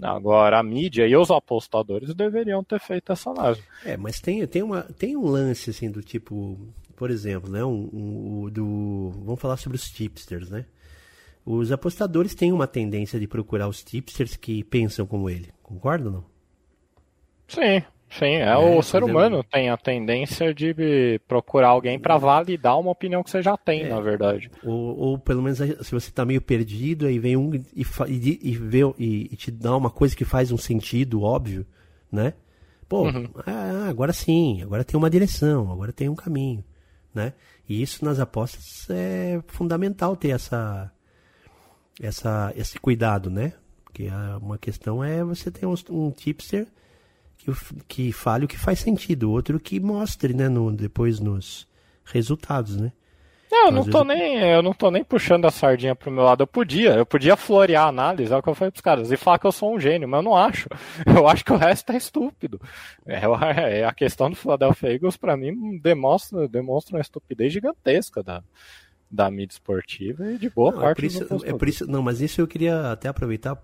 Agora, 0.00 0.58
a 0.58 0.62
mídia 0.62 1.06
e 1.06 1.16
os 1.16 1.30
apostadores 1.30 2.14
deveriam 2.14 2.62
ter 2.62 2.78
feito 2.80 3.12
essa 3.12 3.30
análise. 3.30 3.62
É, 3.84 3.96
mas 3.96 4.20
tem, 4.20 4.46
tem, 4.46 4.62
uma, 4.62 4.82
tem 4.82 5.16
um 5.16 5.26
lance, 5.26 5.70
assim, 5.70 5.90
do 5.90 6.02
tipo, 6.02 6.58
por 6.94 7.10
exemplo, 7.10 7.50
né, 7.50 7.64
um, 7.64 7.88
um, 7.92 8.50
do, 8.50 9.10
vamos 9.24 9.40
falar 9.40 9.56
sobre 9.56 9.76
os 9.76 9.90
tipsters, 9.90 10.50
né? 10.50 10.66
Os 11.44 11.70
apostadores 11.70 12.34
têm 12.34 12.52
uma 12.52 12.66
tendência 12.66 13.20
de 13.20 13.26
procurar 13.26 13.68
os 13.68 13.82
tipsters 13.82 14.36
que 14.36 14.64
pensam 14.64 15.06
como 15.06 15.30
ele, 15.30 15.48
concorda 15.62 16.06
ou 16.06 16.12
não? 16.12 16.24
Sim, 17.48 17.82
Sim, 18.10 18.36
é, 18.36 18.42
é 18.42 18.56
o 18.56 18.80
ser 18.82 19.02
humano 19.02 19.42
tem 19.42 19.68
a 19.68 19.76
tendência 19.76 20.54
de 20.54 21.20
procurar 21.26 21.68
alguém 21.68 21.98
para 21.98 22.16
validar 22.16 22.78
uma 22.78 22.90
opinião 22.90 23.22
que 23.22 23.30
você 23.30 23.42
já 23.42 23.56
tem, 23.56 23.82
é, 23.82 23.88
na 23.88 24.00
verdade. 24.00 24.50
Ou, 24.64 24.98
ou, 24.98 25.18
pelo 25.18 25.42
menos 25.42 25.58
se 25.58 25.90
você 25.90 26.08
está 26.08 26.24
meio 26.24 26.40
perdido, 26.40 27.06
aí 27.06 27.18
vem 27.18 27.36
um 27.36 27.54
e, 27.54 27.64
e, 27.74 28.40
e, 28.42 28.56
vê, 28.56 28.80
e, 28.98 29.28
e, 29.32 29.36
te 29.36 29.50
dá 29.50 29.76
uma 29.76 29.90
coisa 29.90 30.16
que 30.16 30.24
faz 30.24 30.52
um 30.52 30.56
sentido 30.56 31.22
óbvio, 31.22 31.66
né? 32.10 32.34
Pô, 32.88 33.02
uhum. 33.02 33.28
ah, 33.44 33.86
agora 33.88 34.12
sim, 34.12 34.62
agora 34.62 34.84
tem 34.84 34.96
uma 34.96 35.10
direção, 35.10 35.72
agora 35.72 35.92
tem 35.92 36.08
um 36.08 36.14
caminho, 36.14 36.64
né? 37.12 37.32
E 37.68 37.82
isso 37.82 38.04
nas 38.04 38.20
apostas 38.20 38.86
é 38.88 39.42
fundamental 39.48 40.16
ter 40.16 40.28
essa, 40.28 40.90
essa, 42.00 42.52
esse 42.56 42.78
cuidado, 42.78 43.28
né? 43.28 43.52
Porque 43.84 44.08
uma 44.40 44.56
questão 44.56 45.02
é 45.02 45.24
você 45.24 45.50
ter 45.50 45.66
um, 45.66 45.74
um 45.90 46.10
tipster 46.12 46.68
que, 47.36 47.52
que 47.86 48.12
fale 48.12 48.44
o 48.44 48.48
que 48.48 48.58
faz 48.58 48.80
sentido, 48.80 49.30
outro 49.30 49.60
que 49.60 49.78
mostre, 49.80 50.34
né, 50.34 50.48
no, 50.48 50.72
depois 50.72 51.20
nos 51.20 51.66
resultados, 52.04 52.76
né? 52.76 52.92
Não, 53.50 53.66
eu 53.66 53.72
não, 53.72 53.84
tô 53.84 54.02
nem, 54.02 54.38
eu 54.38 54.62
não 54.62 54.72
tô 54.72 54.90
nem 54.90 55.04
puxando 55.04 55.44
a 55.44 55.50
sardinha 55.50 55.94
pro 55.94 56.10
meu 56.10 56.24
lado. 56.24 56.42
Eu 56.42 56.46
podia, 56.46 56.94
eu 56.94 57.06
podia 57.06 57.36
florear 57.36 57.84
a 57.84 57.88
análise, 57.88 58.32
é 58.32 58.36
o 58.36 58.42
que 58.42 58.48
eu 58.48 58.54
falei 58.54 58.70
pros 58.70 58.80
caras, 58.80 59.10
e 59.10 59.16
falar 59.16 59.38
que 59.38 59.46
eu 59.46 59.52
sou 59.52 59.74
um 59.74 59.80
gênio, 59.80 60.08
mas 60.08 60.18
eu 60.18 60.24
não 60.24 60.36
acho. 60.36 60.68
Eu 61.06 61.26
acho 61.28 61.44
que 61.44 61.52
o 61.52 61.56
resto 61.56 61.92
é 61.92 61.96
estúpido. 61.96 62.60
É, 63.06 63.78
é 63.78 63.84
a 63.84 63.92
questão 63.92 64.28
do 64.28 64.36
Philadelphia 64.36 64.92
Eagles, 64.92 65.16
para 65.16 65.36
mim, 65.36 65.78
demonstra, 65.78 66.48
demonstra 66.48 66.96
uma 66.96 67.00
estupidez 67.00 67.52
gigantesca 67.52 68.22
da, 68.22 68.42
da 69.10 69.30
mídia 69.30 69.54
esportiva 69.54 70.32
e 70.32 70.38
de 70.38 70.50
boa 70.50 70.72
não, 70.72 70.80
parte 70.80 70.90
é 70.90 70.94
por 70.94 71.04
isso, 71.04 71.24
do 71.24 71.46
é 71.46 71.52
por 71.52 71.68
isso 71.68 71.86
Não, 71.86 72.02
mas 72.02 72.20
isso 72.20 72.40
eu 72.40 72.46
queria 72.46 72.92
até 72.92 73.08
aproveitar 73.08 73.56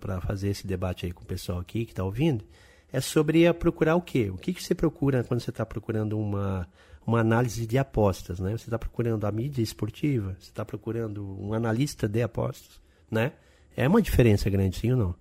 para 0.00 0.20
fazer 0.20 0.50
esse 0.50 0.66
debate 0.66 1.06
aí 1.06 1.12
com 1.12 1.22
o 1.22 1.26
pessoal 1.26 1.58
aqui 1.58 1.84
que 1.84 1.92
está 1.92 2.04
ouvindo. 2.04 2.44
É 2.94 3.00
sobre 3.00 3.52
procurar 3.54 3.96
o 3.96 4.00
quê? 4.00 4.30
O 4.32 4.38
que, 4.38 4.54
que 4.54 4.62
você 4.62 4.72
procura 4.72 5.24
quando 5.24 5.40
você 5.40 5.50
está 5.50 5.66
procurando 5.66 6.16
uma, 6.16 6.64
uma 7.04 7.18
análise 7.18 7.66
de 7.66 7.76
apostas, 7.76 8.38
né? 8.38 8.52
Você 8.52 8.66
está 8.66 8.78
procurando 8.78 9.26
a 9.26 9.32
mídia 9.32 9.62
esportiva? 9.62 10.36
Você 10.38 10.50
está 10.50 10.64
procurando 10.64 11.36
um 11.42 11.52
analista 11.52 12.08
de 12.08 12.22
apostas, 12.22 12.80
né? 13.10 13.32
É 13.76 13.88
uma 13.88 14.00
diferença 14.00 14.48
grande, 14.48 14.78
sim 14.78 14.92
ou 14.92 14.96
não? 14.96 15.14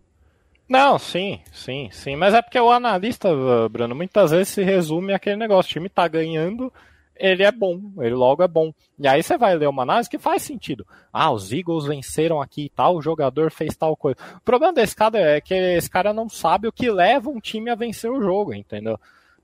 Não, 0.70 1.00
sim, 1.00 1.42
sim, 1.52 1.90
sim. 1.92 2.16
Mas 2.16 2.36
é 2.36 2.44
porque 2.44 2.60
o 2.60 2.70
analista, 2.70 3.30
Bruno, 3.72 3.96
muitas 3.96 4.30
vezes 4.30 4.50
se 4.50 4.62
resume 4.62 5.12
aquele 5.12 5.38
negócio. 5.38 5.72
O 5.72 5.74
time 5.74 5.90
tá 5.90 6.08
ganhando, 6.08 6.72
ele 7.16 7.44
é 7.44 7.52
bom, 7.52 7.80
ele 8.00 8.16
logo 8.16 8.44
é 8.44 8.48
bom. 8.48 8.74
E 8.98 9.08
aí 9.08 9.22
você 9.22 9.38
vai 9.38 9.56
ler 9.56 9.68
uma 9.68 9.84
análise 9.84 10.10
que 10.10 10.18
faz 10.18 10.42
sentido. 10.42 10.86
Ah, 11.12 11.32
os 11.32 11.52
Eagles 11.52 11.86
venceram 11.86 12.42
aqui 12.42 12.66
e 12.66 12.70
tal, 12.70 12.96
o 12.96 13.02
jogador 13.02 13.52
fez 13.52 13.76
tal 13.76 13.96
coisa. 13.96 14.18
O 14.36 14.42
problema 14.42 14.74
desse 14.74 14.96
cara 14.96 15.20
é 15.20 15.42
que 15.42 15.54
esse 15.54 15.90
cara 15.90 16.14
não 16.14 16.28
sabe 16.28 16.68
o 16.68 16.72
que 16.72 16.90
leva 16.90 17.30
um 17.30 17.40
time 17.40 17.70
a 17.70 17.76
vencer 17.76 18.12
o 18.12 18.22
jogo, 18.22 18.54
entendeu? 18.54 19.00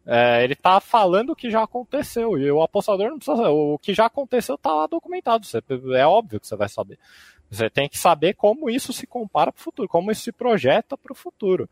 É, 0.06 0.44
ele 0.44 0.56
tá 0.56 0.80
falando 0.80 1.32
o 1.32 1.36
que 1.36 1.52
já 1.52 1.62
aconteceu 1.62 2.38
e 2.38 2.50
o 2.52 2.64
apostador 2.64 3.10
não 3.10 3.18
precisa 3.18 3.38
saber. 3.38 3.50
O 3.50 3.78
que 3.78 3.94
já 3.94 4.08
aconteceu 4.08 4.58
tá 4.58 4.74
lá 4.74 4.88
documentado. 4.88 5.46
Você, 5.46 5.62
é 5.96 6.08
óbvio 6.08 6.40
que 6.40 6.48
você 6.48 6.56
vai 6.56 6.68
saber. 6.68 6.98
Você 7.50 7.70
tem 7.70 7.88
que 7.88 7.98
saber 7.98 8.34
como 8.34 8.70
isso 8.70 8.92
se 8.92 9.06
compara 9.06 9.52
para 9.52 9.60
o 9.60 9.64
futuro, 9.64 9.88
como 9.88 10.12
isso 10.12 10.24
se 10.24 10.32
projeta 10.32 10.98
para 10.98 11.12
o 11.12 11.16
futuro. 11.16 11.70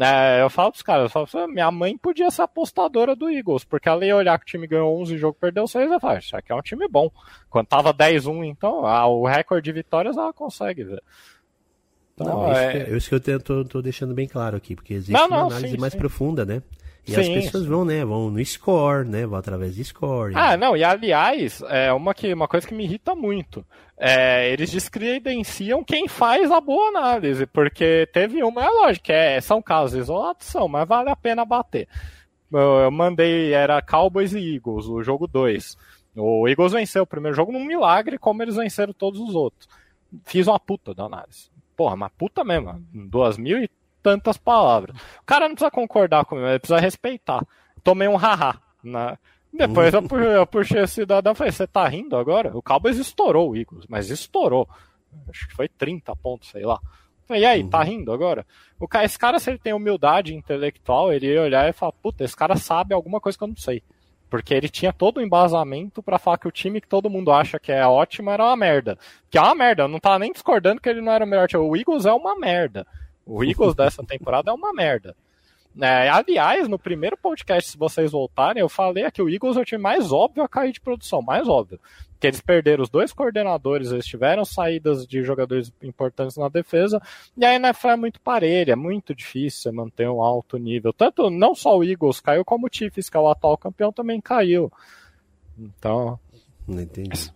É, 0.00 0.40
eu 0.40 0.48
falo 0.48 0.70
para 0.70 0.76
os 0.76 0.82
caras, 0.82 1.14
eu 1.14 1.26
falo, 1.26 1.48
minha 1.48 1.70
mãe 1.70 1.98
podia 1.98 2.30
ser 2.30 2.42
apostadora 2.42 3.14
do 3.14 3.28
Eagles, 3.28 3.62
porque 3.62 3.88
ela 3.88 4.04
ia 4.04 4.16
olhar 4.16 4.38
que 4.38 4.44
o 4.44 4.46
time 4.46 4.66
ganhou 4.66 4.98
11 5.00 5.18
jogos 5.18 5.38
perdeu 5.38 5.68
6, 5.68 5.86
ela 5.86 6.00
fala, 6.00 6.18
isso 6.18 6.34
aqui 6.34 6.50
é 6.50 6.54
um 6.54 6.62
time 6.62 6.88
bom. 6.88 7.10
Quando 7.50 7.66
tava 7.66 7.92
10-1, 7.92 8.44
então, 8.46 8.86
ah, 8.86 9.06
o 9.06 9.26
recorde 9.26 9.64
de 9.64 9.72
vitórias 9.72 10.16
ela 10.16 10.32
consegue 10.32 10.84
ver. 10.84 11.02
Então, 12.14 12.26
não, 12.26 12.52
é... 12.52 12.76
isso, 12.76 12.84
que, 12.84 12.96
isso 12.96 13.08
que 13.08 13.30
eu 13.30 13.40
tô, 13.40 13.64
tô, 13.64 13.82
deixando 13.82 14.14
bem 14.14 14.26
claro 14.26 14.56
aqui, 14.56 14.74
porque 14.74 14.94
existe 14.94 15.12
não, 15.12 15.28
não, 15.28 15.36
uma 15.36 15.46
análise 15.48 15.74
sim, 15.74 15.80
mais 15.80 15.92
sim. 15.92 15.98
profunda, 15.98 16.44
né? 16.46 16.62
E 17.06 17.12
sim, 17.12 17.20
as 17.20 17.44
pessoas 17.44 17.66
vão, 17.66 17.84
né? 17.84 18.04
Vão 18.04 18.30
no 18.30 18.44
score, 18.44 19.06
né? 19.06 19.26
Vão 19.26 19.38
através 19.38 19.74
de 19.74 19.84
score. 19.84 20.34
Ah, 20.36 20.56
não, 20.56 20.76
e 20.76 20.84
aliás, 20.84 21.62
é 21.68 21.92
uma, 21.92 22.14
que, 22.14 22.32
uma 22.32 22.46
coisa 22.46 22.66
que 22.66 22.74
me 22.74 22.84
irrita 22.84 23.14
muito. 23.14 23.64
É, 23.98 24.52
eles 24.52 24.70
descredenciam 24.70 25.82
quem 25.82 26.08
faz 26.08 26.50
a 26.50 26.60
boa 26.60 26.88
análise, 26.88 27.46
porque 27.46 28.08
teve 28.12 28.42
uma, 28.42 28.64
é 28.64 28.68
lógico, 28.68 29.10
é, 29.10 29.40
são 29.40 29.60
casos 29.60 29.98
isolados, 29.98 30.46
são, 30.46 30.68
mas 30.68 30.88
vale 30.88 31.10
a 31.10 31.16
pena 31.16 31.44
bater. 31.44 31.88
Eu, 32.52 32.80
eu 32.80 32.90
mandei, 32.90 33.52
era 33.52 33.82
Cowboys 33.82 34.32
e 34.32 34.54
Eagles, 34.56 34.86
o 34.86 35.02
jogo 35.02 35.26
2. 35.26 35.76
O 36.16 36.46
Eagles 36.48 36.72
venceu 36.72 37.02
o 37.02 37.06
primeiro 37.06 37.34
jogo 37.34 37.52
num 37.52 37.64
milagre, 37.64 38.18
como 38.18 38.42
eles 38.42 38.56
venceram 38.56 38.92
todos 38.92 39.20
os 39.20 39.34
outros. 39.34 39.68
Fiz 40.24 40.46
uma 40.46 40.60
puta 40.60 40.94
da 40.94 41.04
análise. 41.04 41.50
Porra, 41.76 41.94
uma 41.94 42.10
puta 42.10 42.44
mesmo. 42.44 42.84
Duas 42.92 43.38
mil 43.38 43.62
e 43.62 43.70
tantas 44.02 44.36
palavras. 44.36 44.96
O 45.20 45.24
cara 45.24 45.48
não 45.48 45.54
precisa 45.54 45.70
concordar 45.70 46.24
comigo, 46.24 46.46
ele 46.46 46.58
precisa 46.58 46.80
respeitar. 46.80 47.46
Tomei 47.82 48.08
um 48.08 48.16
haha. 48.16 48.58
Né? 48.82 49.16
Depois 49.52 49.92
eu, 49.92 50.02
puxei, 50.02 50.36
eu 50.36 50.46
puxei 50.46 50.82
o 50.82 50.88
cidadão 50.88 51.32
e 51.32 51.36
falei, 51.36 51.52
você 51.52 51.66
tá 51.66 51.86
rindo 51.86 52.16
agora? 52.16 52.56
O 52.56 52.62
Cowboys 52.62 52.98
estourou 52.98 53.50
o 53.50 53.56
Eagles, 53.56 53.86
mas 53.88 54.10
estourou. 54.10 54.68
Acho 55.28 55.48
que 55.48 55.54
foi 55.54 55.68
30 55.68 56.16
pontos, 56.16 56.48
sei 56.48 56.64
lá. 56.64 56.80
E 57.30 57.44
aí, 57.44 57.64
tá 57.64 57.78
uhum. 57.78 57.84
rindo 57.84 58.12
agora? 58.12 58.46
O 58.78 58.88
cara, 58.88 59.04
esse 59.04 59.18
cara, 59.18 59.38
se 59.38 59.50
ele 59.50 59.58
tem 59.58 59.72
humildade 59.72 60.34
intelectual, 60.34 61.12
ele 61.12 61.26
ia 61.26 61.42
olhar 61.42 61.68
e 61.68 61.72
falar, 61.72 61.92
puta, 61.92 62.24
esse 62.24 62.36
cara 62.36 62.56
sabe 62.56 62.94
alguma 62.94 63.20
coisa 63.20 63.38
que 63.38 63.44
eu 63.44 63.48
não 63.48 63.56
sei. 63.56 63.82
Porque 64.28 64.54
ele 64.54 64.68
tinha 64.68 64.92
todo 64.92 65.18
o 65.18 65.20
embasamento 65.20 66.02
para 66.02 66.18
falar 66.18 66.38
que 66.38 66.48
o 66.48 66.52
time 66.52 66.80
que 66.80 66.88
todo 66.88 67.10
mundo 67.10 67.30
acha 67.30 67.58
que 67.58 67.70
é 67.70 67.86
ótimo 67.86 68.30
era 68.30 68.44
uma 68.44 68.56
merda. 68.56 68.98
Que 69.30 69.38
é 69.38 69.40
uma 69.40 69.54
merda, 69.54 69.82
eu 69.82 69.88
não 69.88 70.00
tava 70.00 70.18
nem 70.18 70.32
discordando 70.32 70.80
que 70.80 70.88
ele 70.88 71.02
não 71.02 71.12
era 71.12 71.24
o 71.24 71.28
melhor 71.28 71.46
time. 71.46 71.62
O 71.62 71.76
Eagles 71.76 72.06
é 72.06 72.12
uma 72.12 72.34
merda. 72.38 72.86
O 73.26 73.44
Eagles 73.44 73.74
dessa 73.74 74.02
temporada 74.02 74.50
é 74.50 74.54
uma 74.54 74.72
merda. 74.72 75.14
É, 75.80 76.10
aliás, 76.10 76.68
no 76.68 76.78
primeiro 76.78 77.16
podcast, 77.16 77.70
se 77.70 77.78
vocês 77.78 78.12
voltarem, 78.12 78.60
eu 78.60 78.68
falei 78.68 79.10
que 79.10 79.22
o 79.22 79.28
Eagles 79.28 79.56
é 79.56 79.60
o 79.60 79.64
time 79.64 79.80
mais 79.80 80.12
óbvio 80.12 80.42
a 80.42 80.48
cair 80.48 80.72
de 80.72 80.80
produção, 80.80 81.22
mais 81.22 81.48
óbvio. 81.48 81.80
Que 82.20 82.26
eles 82.26 82.40
perderam 82.40 82.82
os 82.82 82.90
dois 82.90 83.12
coordenadores, 83.12 83.90
eles 83.90 84.04
tiveram 84.04 84.44
saídas 84.44 85.06
de 85.06 85.22
jogadores 85.22 85.72
importantes 85.82 86.36
na 86.36 86.48
defesa, 86.48 87.00
e 87.36 87.44
a 87.44 87.54
NFL 87.54 87.88
é 87.88 87.96
muito 87.96 88.20
parelha, 88.20 88.72
é 88.72 88.76
muito 88.76 89.14
difícil 89.14 89.72
manter 89.72 90.08
um 90.08 90.22
alto 90.22 90.58
nível. 90.58 90.92
Tanto 90.92 91.30
não 91.30 91.54
só 91.54 91.78
o 91.78 91.82
Eagles 91.82 92.20
caiu, 92.20 92.44
como 92.44 92.66
o 92.66 92.70
Chiefs, 92.70 93.08
que 93.08 93.16
é 93.16 93.20
o 93.20 93.28
atual 93.28 93.56
campeão, 93.56 93.92
também 93.92 94.20
caiu. 94.20 94.70
Então. 95.58 96.18
Não 96.68 96.80
entendi. 96.80 97.32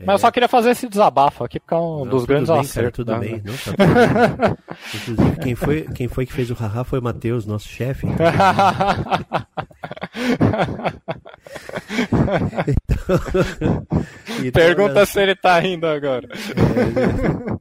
Mas 0.00 0.14
eu 0.14 0.18
só 0.18 0.30
queria 0.30 0.48
fazer 0.48 0.70
esse 0.70 0.88
desabafo 0.88 1.44
aqui, 1.44 1.58
porque 1.58 1.74
é 1.74 1.76
um 1.78 2.04
não, 2.04 2.06
dos 2.08 2.24
grandes 2.24 2.50
bem, 2.50 2.60
acertos. 2.60 2.82
Cara, 2.82 2.90
tudo 2.92 3.12
né? 3.12 3.18
bem, 3.18 3.42
não, 3.44 3.54
tá 3.54 3.72
tudo 3.72 3.76
bem. 3.94 4.56
Inclusive, 4.94 5.36
quem 5.40 5.54
foi, 5.54 5.82
quem 5.94 6.08
foi 6.08 6.26
que 6.26 6.32
fez 6.32 6.50
o 6.50 6.54
haha 6.54 6.84
foi 6.84 6.98
o 6.98 7.02
Matheus, 7.02 7.46
nosso 7.46 7.68
chefe. 7.68 8.06
Então... 12.66 12.96
então... 13.06 13.86
então... 14.40 14.52
Pergunta 14.52 15.06
se 15.06 15.20
ele 15.20 15.34
tá 15.34 15.58
rindo 15.58 15.86
agora. 15.86 16.28
É, 16.28 17.56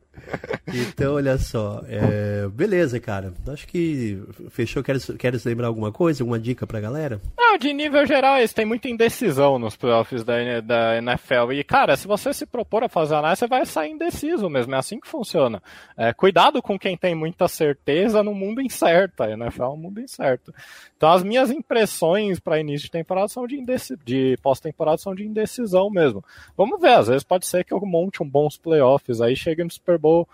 então, 0.81 1.15
olha 1.15 1.37
só. 1.37 1.81
É... 1.87 2.47
Beleza, 2.47 2.99
cara. 2.99 3.33
Acho 3.47 3.67
que 3.67 4.21
fechou. 4.49 4.83
Queres, 4.83 5.09
queres 5.17 5.43
lembrar 5.45 5.67
alguma 5.67 5.91
coisa? 5.91 6.21
Alguma 6.21 6.39
dica 6.39 6.67
pra 6.67 6.79
galera? 6.79 7.19
Não, 7.37 7.57
de 7.57 7.73
nível 7.73 8.05
geral, 8.05 8.37
eles 8.37 8.53
têm 8.53 8.65
muita 8.65 8.89
indecisão 8.89 9.57
nos 9.57 9.75
playoffs 9.75 10.23
da, 10.23 10.35
da 10.61 10.97
NFL. 10.97 11.53
E, 11.53 11.63
cara, 11.63 11.95
se 11.95 12.07
você 12.07 12.33
se 12.33 12.45
propor 12.45 12.83
a 12.83 12.89
fazer 12.89 13.15
análise, 13.15 13.39
você 13.39 13.47
vai 13.47 13.65
sair 13.65 13.91
indeciso 13.91 14.49
mesmo. 14.49 14.75
É 14.75 14.77
assim 14.77 14.99
que 14.99 15.07
funciona. 15.07 15.61
É, 15.97 16.13
cuidado 16.13 16.61
com 16.61 16.77
quem 16.77 16.97
tem 16.97 17.15
muita 17.15 17.47
certeza 17.47 18.21
no 18.21 18.33
mundo 18.33 18.61
incerto. 18.61 19.23
A 19.23 19.31
NFL 19.31 19.63
é 19.63 19.69
um 19.69 19.77
mundo 19.77 20.01
incerto. 20.01 20.53
Então, 20.97 21.11
as 21.11 21.23
minhas 21.23 21.51
impressões 21.51 22.39
para 22.39 22.59
início 22.59 22.85
de 22.85 22.91
temporada 22.91 23.27
são 23.27 23.47
de, 23.47 23.63
de 24.05 24.37
pós-temporada 24.41 24.97
são 24.97 25.13
de 25.13 25.25
indecisão 25.25 25.89
mesmo. 25.89 26.23
Vamos 26.55 26.79
ver, 26.79 26.93
às 26.93 27.07
vezes 27.07 27.23
pode 27.23 27.45
ser 27.45 27.63
que 27.63 27.73
eu 27.73 27.85
monte 27.85 28.21
um 28.21 28.29
bons 28.29 28.57
playoffs, 28.57 29.21
aí 29.21 29.35
chegue 29.35 29.63
no 29.63 29.71
Super 29.71 29.97
Bowl 29.97 30.27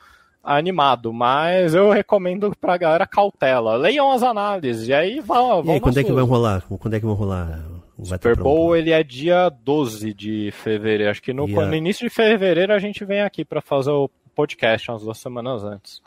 animado, 0.43 1.13
mas 1.13 1.73
eu 1.73 1.89
recomendo 1.89 2.51
pra 2.59 2.77
galera 2.77 3.05
cautela. 3.05 3.75
Leiam 3.75 4.11
as 4.11 4.23
análises 4.23 4.87
e 4.87 4.93
aí 4.93 5.19
vão. 5.19 5.63
E 5.65 5.71
aí, 5.71 5.79
quando 5.79 5.99
é 5.99 6.03
que 6.03 6.11
vai 6.11 6.23
rolar? 6.23 6.63
Quando 6.67 6.93
é 6.93 6.99
que 6.99 7.05
vai 7.05 7.15
rolar? 7.15 7.63
O 7.97 8.05
Super 8.05 8.35
Bowl 8.35 8.75
ele 8.75 8.91
é 8.91 9.03
dia 9.03 9.49
12 9.49 10.13
de 10.13 10.51
fevereiro. 10.51 11.11
Acho 11.11 11.21
que 11.21 11.33
no, 11.33 11.45
no 11.45 11.75
início 11.75 12.07
de 12.07 12.13
fevereiro 12.13 12.73
a 12.73 12.79
gente 12.79 13.05
vem 13.05 13.21
aqui 13.21 13.45
para 13.45 13.61
fazer 13.61 13.91
o 13.91 14.09
podcast 14.33 14.89
umas 14.89 15.03
duas 15.03 15.19
semanas 15.19 15.63
antes. 15.63 16.01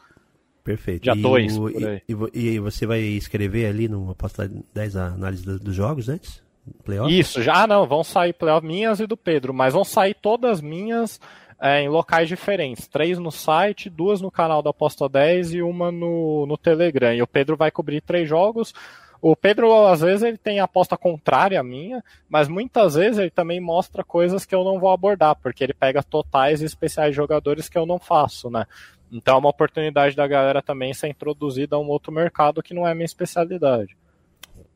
Perfeito. 0.65 1.03
Dia 1.03 1.15
2. 1.15 1.57
E, 1.57 2.03
e, 2.09 2.49
e, 2.55 2.59
você 2.59 2.87
vai 2.87 3.01
escrever 3.01 3.67
ali 3.67 3.87
no 3.87 4.11
Aposta 4.11 4.51
10 4.73 4.97
a 4.97 5.07
análise 5.09 5.45
dos 5.45 5.75
jogos 5.75 6.09
antes? 6.09 6.43
Playoff? 6.83 7.17
Isso, 7.17 7.43
já 7.43 7.67
não, 7.67 7.87
vão 7.87 8.03
sair 8.03 8.33
playoff 8.33 8.67
minhas 8.67 8.99
e 8.99 9.07
do 9.07 9.17
Pedro, 9.17 9.53
mas 9.53 9.75
vão 9.75 9.85
sair 9.85 10.15
todas 10.15 10.63
minhas 10.63 11.21
é, 11.65 11.81
em 11.81 11.89
locais 11.89 12.29
diferentes. 12.29 12.87
Três 12.87 13.19
no 13.19 13.31
site, 13.31 13.89
duas 13.89 14.21
no 14.21 14.31
canal 14.31 14.63
da 14.63 14.69
Aposta 14.69 15.09
10 15.09 15.55
e 15.55 15.63
uma 15.63 15.91
no, 15.91 16.45
no 16.45 16.59
Telegram. 16.59 17.15
E 17.15 17.23
o 17.23 17.27
Pedro 17.27 17.57
vai 17.57 17.71
cobrir 17.71 18.03
três 18.03 18.29
jogos. 18.29 18.75
O 19.19 19.35
Pedro, 19.35 19.87
às 19.87 20.03
vezes, 20.03 20.23
ele 20.23 20.37
tem 20.37 20.61
aposta 20.61 20.95
contrária 20.99 21.59
à 21.59 21.63
minha, 21.63 22.05
mas 22.29 22.49
muitas 22.49 22.97
vezes 22.97 23.17
ele 23.17 23.31
também 23.31 23.63
mostra 23.63 24.05
coisas 24.05 24.45
que 24.45 24.55
eu 24.55 24.63
não 24.63 24.79
vou 24.79 24.91
abordar, 24.91 25.37
porque 25.37 25.65
ele 25.65 25.73
pega 25.73 26.03
totais 26.03 26.61
e 26.61 26.67
especiais 26.67 27.17
jogadores 27.17 27.67
que 27.67 27.79
eu 27.79 27.87
não 27.87 27.99
faço, 27.99 28.51
né? 28.51 28.67
Então 29.11 29.37
é 29.37 29.39
uma 29.39 29.49
oportunidade 29.49 30.15
da 30.15 30.27
galera 30.27 30.61
também 30.61 30.93
ser 30.93 31.09
introduzida 31.09 31.77
a 31.77 31.79
um 31.79 31.89
outro 31.89 32.13
mercado 32.13 32.63
que 32.63 32.75
não 32.75 32.87
é 32.87 32.93
minha 32.95 33.07
especialidade. 33.07 33.97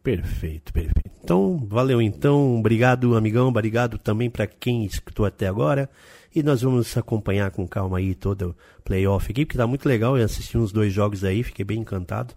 Perfeito, 0.02 0.72
perfeito. 0.72 0.97
Então, 1.28 1.62
valeu 1.68 2.00
então. 2.00 2.58
Obrigado, 2.58 3.14
amigão. 3.14 3.48
Obrigado 3.48 3.98
também 3.98 4.30
para 4.30 4.46
quem 4.46 4.86
escutou 4.86 5.26
até 5.26 5.46
agora. 5.46 5.90
E 6.34 6.42
nós 6.42 6.62
vamos 6.62 6.96
acompanhar 6.96 7.50
com 7.50 7.68
calma 7.68 7.98
aí 7.98 8.14
todo 8.14 8.56
o 8.78 8.82
playoff 8.82 9.30
aqui, 9.30 9.44
porque 9.44 9.58
tá 9.58 9.66
muito 9.66 9.86
legal. 9.86 10.16
Eu 10.16 10.24
assisti 10.24 10.56
uns 10.56 10.72
dois 10.72 10.90
jogos 10.90 11.24
aí, 11.24 11.42
fiquei 11.42 11.66
bem 11.66 11.80
encantado. 11.80 12.32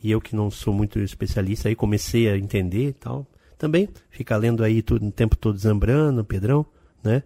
E 0.00 0.12
eu 0.12 0.20
que 0.20 0.36
não 0.36 0.48
sou 0.48 0.72
muito 0.72 1.00
especialista 1.00 1.68
aí, 1.68 1.74
comecei 1.74 2.30
a 2.30 2.38
entender 2.38 2.90
e 2.90 2.92
tal. 2.92 3.26
Também 3.58 3.88
ficar 4.10 4.36
lendo 4.36 4.62
aí 4.62 4.80
tudo 4.80 5.04
o 5.08 5.10
tempo 5.10 5.34
todo 5.34 5.58
Zambrano, 5.58 6.24
Pedrão, 6.24 6.64
né? 7.02 7.24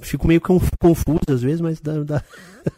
Fico 0.00 0.28
meio 0.28 0.40
confuso 0.40 1.18
às 1.28 1.42
vezes, 1.42 1.60
mas 1.60 1.80
dá, 1.80 2.04
dá... 2.04 2.22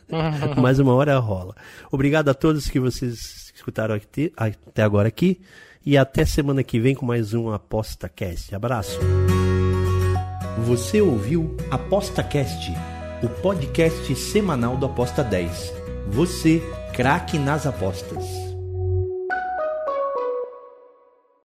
mais 0.57 0.79
uma 0.79 0.95
hora 0.95 1.19
rola. 1.19 1.55
Obrigado 1.93 2.31
a 2.31 2.35
todos 2.35 2.71
que 2.71 2.81
vocês 2.81 3.53
escutaram 3.55 3.95
até 3.95 4.83
agora 4.83 5.09
aqui. 5.09 5.43
E 5.85 5.97
até 5.97 6.27
semana 6.27 6.63
que 6.63 6.79
vem 6.79 6.95
com 6.95 7.07
mais 7.07 7.33
um 7.33 7.51
Aposta 7.51 8.07
Cast. 8.07 8.55
Abraço. 8.55 9.01
Você 10.67 11.01
ouviu 11.01 11.57
ApostaCast, 11.71 12.71
o 13.23 13.29
podcast 13.41 14.15
semanal 14.15 14.77
do 14.77 14.85
Aposta 14.85 15.25
10. 15.25 15.73
Você, 16.09 16.63
craque 16.93 17.39
nas 17.39 17.67
apostas. 17.67 18.50